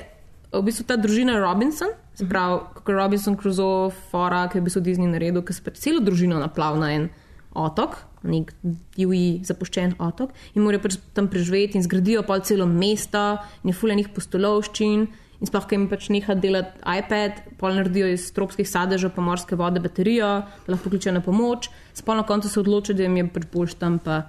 [0.55, 4.69] v bistvu ta družina Robinson, se pravi, kako je Robinson Crusoe, Fora, ki je v
[4.69, 7.09] bistvu Disney naredil, ki se pač celo družino naplav na en
[7.55, 8.53] otok, nek
[8.97, 13.77] divji zapuščen otok in morajo pač tam preživeti in zgradijo pa celo mesto in je
[13.77, 15.07] fuljenih postolovščin.
[15.45, 19.59] In sploh, ki jim pač neha delati iPad, pol naredijo iz tropskih sadežev, pa morske
[19.61, 20.31] vode baterijo,
[20.65, 23.99] lahko pokličejo na pomoč, sploh na koncu se odločijo, da jim je pač boljš tam,
[24.01, 24.23] pa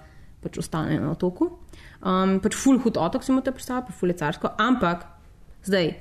[0.43, 1.53] pač ostane na otoku.
[2.03, 4.51] Um, pač full hud otok si mu te predstavlja, pa full je carsko.
[4.59, 5.07] Ampak
[5.63, 5.93] zdaj,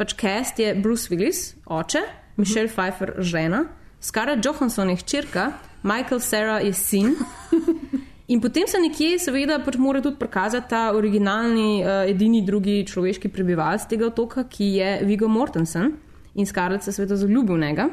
[0.00, 2.00] pač cast je Bruce Willis, oče,
[2.40, 3.66] Michelle Pfeiffer, žena,
[4.00, 5.50] Scarlett Johansson je hčerka,
[5.84, 7.12] Michael Sarah je sin.
[8.28, 13.28] In potem se nekje, seveda, pač mora tudi prikazati ta originalni, uh, edini drugi človeški
[13.34, 15.90] prebivalec tega otoka, ki je Vigo Mortensen
[16.34, 17.88] in Scarlett se seveda zaljubil v njega.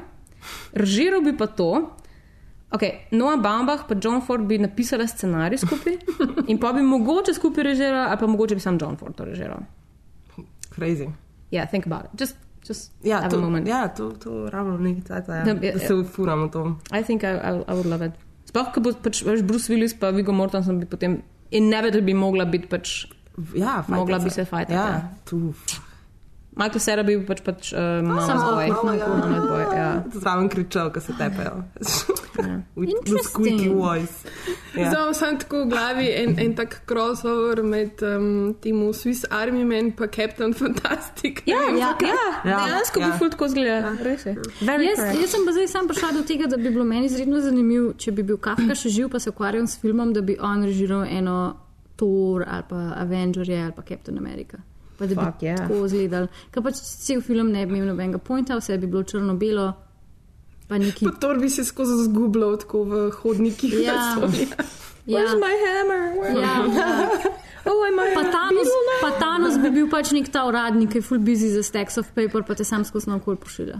[0.73, 1.71] Režiral bi pa to.
[2.71, 5.97] Okay, Noah Baumbach in John Ford bi napisala scenarij skupaj
[6.47, 9.65] in pa bi mogoče skupaj režirala, ali pa mogoče bi sam John Ford to režiral.
[10.69, 11.09] Crazy.
[11.51, 12.21] Yeah, think about it.
[12.21, 15.79] Just, just Ja, to, ja, to, to rabimo nekaj cajta, ja, Da, da, ja, da
[15.79, 16.75] se ufuramo to.
[16.93, 18.28] I think I, I, I would love it.
[18.49, 21.19] Sploh, ko bo pač Bruce Willis pa Vigo Mortensen bi potem
[21.53, 23.05] inevitably bi mogla biti pač.
[23.55, 24.41] Ja, fajta mogla bi se.
[24.41, 24.73] se fajtati.
[24.73, 25.53] Ja, tu.
[26.59, 28.67] Michael Cera bi bil pač pač uh, mama's Samo boy.
[28.67, 29.07] awkward, ja.
[29.07, 29.89] Mama's boy, ja.
[30.13, 31.63] Zraven kričal, ko se tepejo.
[32.39, 32.55] Ja.
[32.79, 34.27] With squeaky voice.
[34.75, 34.91] Ja.
[34.91, 39.89] Zdaj sem tako v glavi en, en tak crossover med um, tem Swiss Army Man
[39.89, 41.41] in Captain Fantastic.
[41.45, 42.09] Ja, vem, ja, zakaj.
[42.45, 43.95] ja, dejansko bi ful tako zgleda.
[44.61, 47.41] Very Jaz, jaz sem pa zdaj sam prišla do tega, da bi bilo meni izredno
[47.41, 50.63] zanimivo, če bi bil Kafka še živ, pa se ukvarjal s filmom, da bi on
[50.67, 51.39] režiral eno
[51.99, 54.59] Thor ali pa Avengerje ali pa Captain America.
[54.99, 55.57] Pa da bi Fuck, yeah.
[55.57, 56.27] tako izgledal.
[56.51, 59.69] Ker pač cel film ne bi imel nobenega pointa, vse bi bilo črno-belo,
[60.67, 61.05] pa neki.
[61.07, 63.73] Pa to bi se skozi zgubljal tako v hodnikih.
[63.85, 63.95] Ja.
[65.09, 65.17] Ja.
[65.23, 66.01] Where's my hammer?
[66.19, 67.19] Where- Ja, ja.
[67.65, 67.85] Oh,
[68.15, 68.69] Pa Thanos,
[69.01, 72.11] pa Thanos bi bil pač nek ta uradnik, ki je full busy za stacks of
[72.15, 73.79] paper, pa te sam skozi naokol pošilja.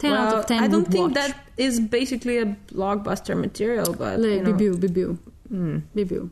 [0.00, 1.14] 10 out of 10 I don't think watch.
[1.14, 4.56] that is basically a blockbuster material, but Le, you bi know.
[4.58, 5.16] bil, bi bil.
[5.94, 6.28] Bi bil.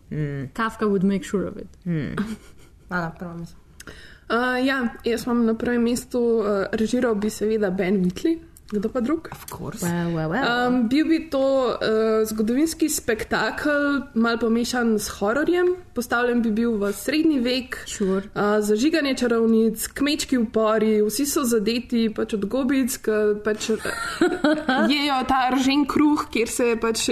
[0.54, 1.68] Kafka would make sure of it.
[2.88, 3.56] Hvala, prva misel.
[4.28, 8.38] Uh, ja, jaz imam na prvem mestu, uh, režiral bi seveda Ben Whitley,
[8.70, 9.28] kdo pa drug?
[9.80, 10.44] Well, well, well.
[10.44, 15.72] Um, bil bi to uh, zgodovinski spektakel, mal pomešan s hororjem.
[15.94, 18.28] Postavljen bi bil v srednji vek, sure.
[18.34, 23.88] uh, zažiganje čarovnic, kmečki upori, vsi so zadeti pač od gobic, ki pač eh,
[24.92, 27.08] jejo ta ržen kruh, kjer se pač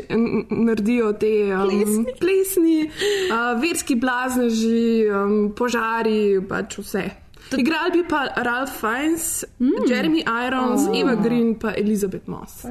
[0.51, 7.09] naredijo te um, plesni, plesni uh, verski blazneži, um, požari, pač vse.
[7.53, 9.87] Igrali bi pa Ralph Fiennes, mm.
[9.89, 10.95] Jeremy Irons, Oh.
[10.95, 12.65] Eva Green in Elizabeth Moss.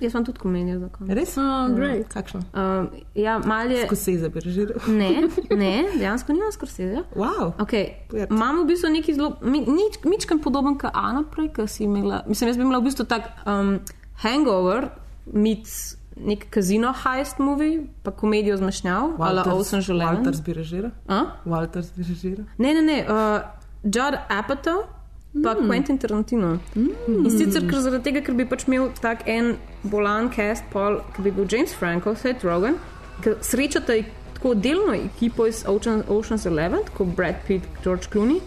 [0.00, 1.16] Jaz sem tudi komedijo za konec.
[1.16, 1.36] Res?
[1.38, 2.08] Oh, great.
[2.08, 2.40] Kakšno?
[2.54, 3.86] Um, ja, mal je.
[3.86, 4.80] Skoseze bi režiral.
[4.88, 5.28] Ne,
[5.62, 7.04] ne, dejansko nimam skorseze.
[7.14, 7.52] Wow.
[7.58, 7.94] Okay.
[8.30, 12.22] Imamo v bistvu neki zelo, mi- nič, ničkam podoben kot Ana prej, ki si imela.
[12.26, 13.78] Mislim, jaz bi imela v bistvu tak um,
[14.22, 14.88] hangover,
[15.32, 20.16] meets nek kazino heist movie, pa komedijo zmešnjav, ali Ocean Želeven.
[20.24, 20.90] Walters bi režiral.
[21.08, 21.20] A?
[21.46, 22.44] Walters bi režiral.
[22.58, 22.98] Ne, ne, ne.
[23.06, 24.84] Uh, Judd Apatow,
[25.42, 25.66] pa mm.
[25.66, 26.58] Quentin Tarantino.
[26.74, 27.24] Mm.
[27.24, 31.26] In sicer ker zaradi tega, ker bi pač imel tak en bolan cast, pol, ki
[31.26, 32.78] bi bil James Franco, Seth Rogen,
[33.22, 34.00] ki srečata
[34.38, 38.40] tako delno ekipo iz Ocean, Ocean's Eleven, tako Brad Pitt, George Clooney,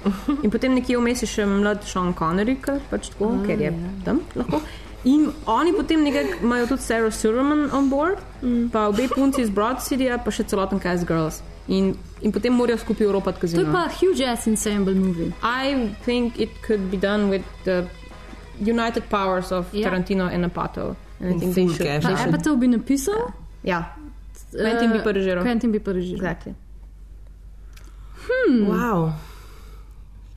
[0.43, 3.71] in potem nekje vmes je še mlad Sean Connery, ker pač tako, Ah, ker je
[3.71, 3.91] ja.
[4.05, 4.61] tam lahko.
[5.03, 8.69] In oni potem nekako imajo tudi Sarah Silverman on board, mm.
[8.71, 11.41] pa obe punci iz Broad Cityja, pa še celoten cast girls.
[11.67, 13.61] In, in potem morajo skupaj Evropati To kazino.
[13.61, 15.31] je pa huge ass ensemble movie.
[15.43, 17.87] I think it could be done with the
[18.59, 19.89] united powers of Ja.
[19.89, 20.95] Tarantino and Apatow.
[21.19, 22.01] And I In think they should.
[22.01, 23.31] Pa Apatow bi napisal,
[23.63, 23.83] Ja.
[24.51, 25.43] Quentin bi pa režiral.
[25.43, 26.15] Quentin bi pa režiral.
[26.15, 26.53] Exactly.
[28.27, 28.65] Hmm.
[28.67, 29.11] Wow.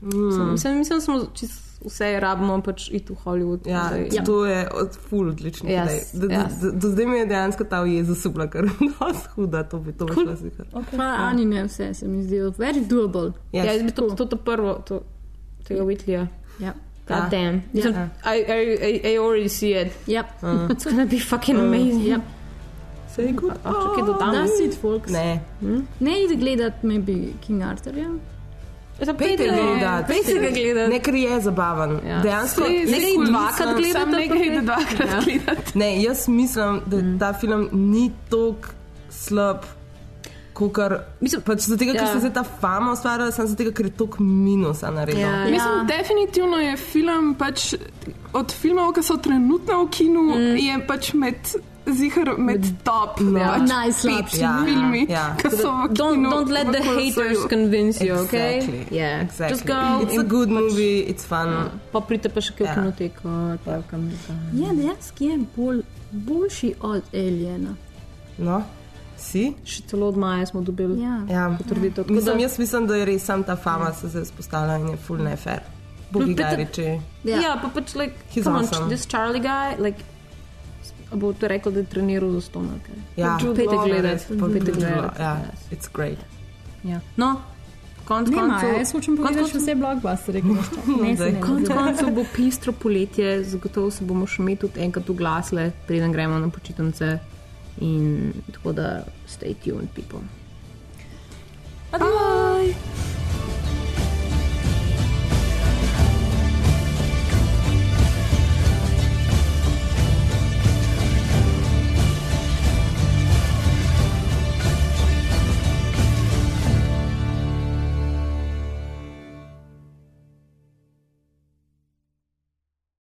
[0.03, 0.53] Mm.
[0.53, 3.67] Mislim, mislim, da smo čist vse rabimo pač iti v Hollywood.
[3.67, 4.09] Ja, zdaj.
[4.13, 4.25] ja.
[4.25, 6.13] To je od ful odličnih Yes.
[6.13, 6.61] Do, yes.
[6.61, 8.71] do, do zdaj mi je dejansko ta ujeza supla, ker je
[9.01, 10.67] dosti huda, to bi to šlo zihar.
[10.97, 13.33] Pa Ani ne vse, se mi zdi, very doable.
[13.53, 15.03] Ja, jaz bi to, to, to prvo, to,
[15.65, 16.27] tega Whitleya.
[16.59, 16.73] Ja.
[17.07, 17.29] God Ja.
[17.31, 17.63] damn.
[17.73, 18.09] Mislim, Ja.
[18.25, 19.93] I, I, I, I already see it.
[20.07, 20.27] Yep.
[20.43, 20.49] Uh.
[20.73, 22.07] It's gonna be fucking amazing.
[22.07, 22.21] Yep.
[23.15, 23.53] Say good.
[23.65, 24.33] A še kaj dodam?
[24.35, 25.13] That's it, folks.
[25.13, 25.41] Ne.
[26.01, 28.09] Ne idi gledat, maybe King Arthurja.
[28.99, 30.13] Pejte gledati.
[30.13, 30.93] Pejte ga gledati.
[30.93, 32.01] Ne, ker je zabaven.
[32.07, 32.21] Ja.
[32.21, 35.21] Dejansko, Saj, nekaj dvakrat Samo nekaj pa- dvakrat Ja.
[35.21, 35.79] gledati.
[35.79, 38.69] Ne, jaz mislim, da ta film ni tako
[39.11, 39.57] slab.
[40.55, 42.21] Kukar, mislim, pač zato, ker Ja.
[42.21, 45.21] se ta fama ustvarja, sem zato, ker je toliko minusa naredil.
[45.21, 45.45] Ja.
[45.45, 47.75] Mislim, definitivno je film pač
[48.33, 50.57] od filmov, ki so trenutno v kinu, mm.
[50.57, 51.35] je pač med.
[51.87, 53.49] Zihar med top, Ja.
[53.59, 54.31] pač Najslabši.
[54.31, 55.35] pet Ja, filmi, ja.
[55.41, 56.31] ki so v Don't, kinu.
[56.31, 58.59] don't let v the haters convince you, okay?
[58.59, 58.87] Exactly.
[58.91, 59.21] Yeah.
[59.23, 59.49] Exactly.
[59.51, 59.81] Just go.
[60.03, 61.71] It's a good pač- movie, it's fun.
[61.93, 62.75] Pa pridite pa še kaj v Ja.
[62.75, 63.29] kinoteko.
[63.65, 64.39] pa kam nekam.
[64.55, 65.83] Ja, dejansko je bolj,
[66.13, 67.77] boljši od Aliena.
[68.39, 68.63] No,
[69.17, 69.55] si?
[69.65, 71.21] Še celo od maja smo dobili Ja.
[71.29, 71.45] Ja.
[71.59, 72.05] potrditev.
[72.05, 74.97] Tako Mislim, jaz mislim, da je res sam ta fama se zdaj spostavlja in je
[74.97, 75.61] full nefer.
[76.11, 77.01] Bogi Pridite- ga reče.
[77.25, 78.89] Ja, ja pa pač, like, He's come on, awesome.
[78.89, 79.99] this Charlie guy, like,
[81.13, 82.93] bo to rekel, da je treniral za stonake.
[83.17, 85.23] Ja, pete gledati, pete gledati.
[85.23, 85.41] Ja,
[85.71, 86.19] it's great.
[86.85, 87.01] Ja.
[87.17, 87.41] No,
[88.05, 91.41] Konc koncev, jaz hočem povedati, da vse blokbustere gledajo.
[91.41, 96.39] Konc koncev bo pestro poletje, zagotovo se bomo še mi tudi enkrat oglasili, preden gremo
[96.39, 97.19] na počitnice.
[97.81, 100.21] In tako da stay tuned, people.
[101.91, 101.99] Bye!
[101.99, 103.14] Bye.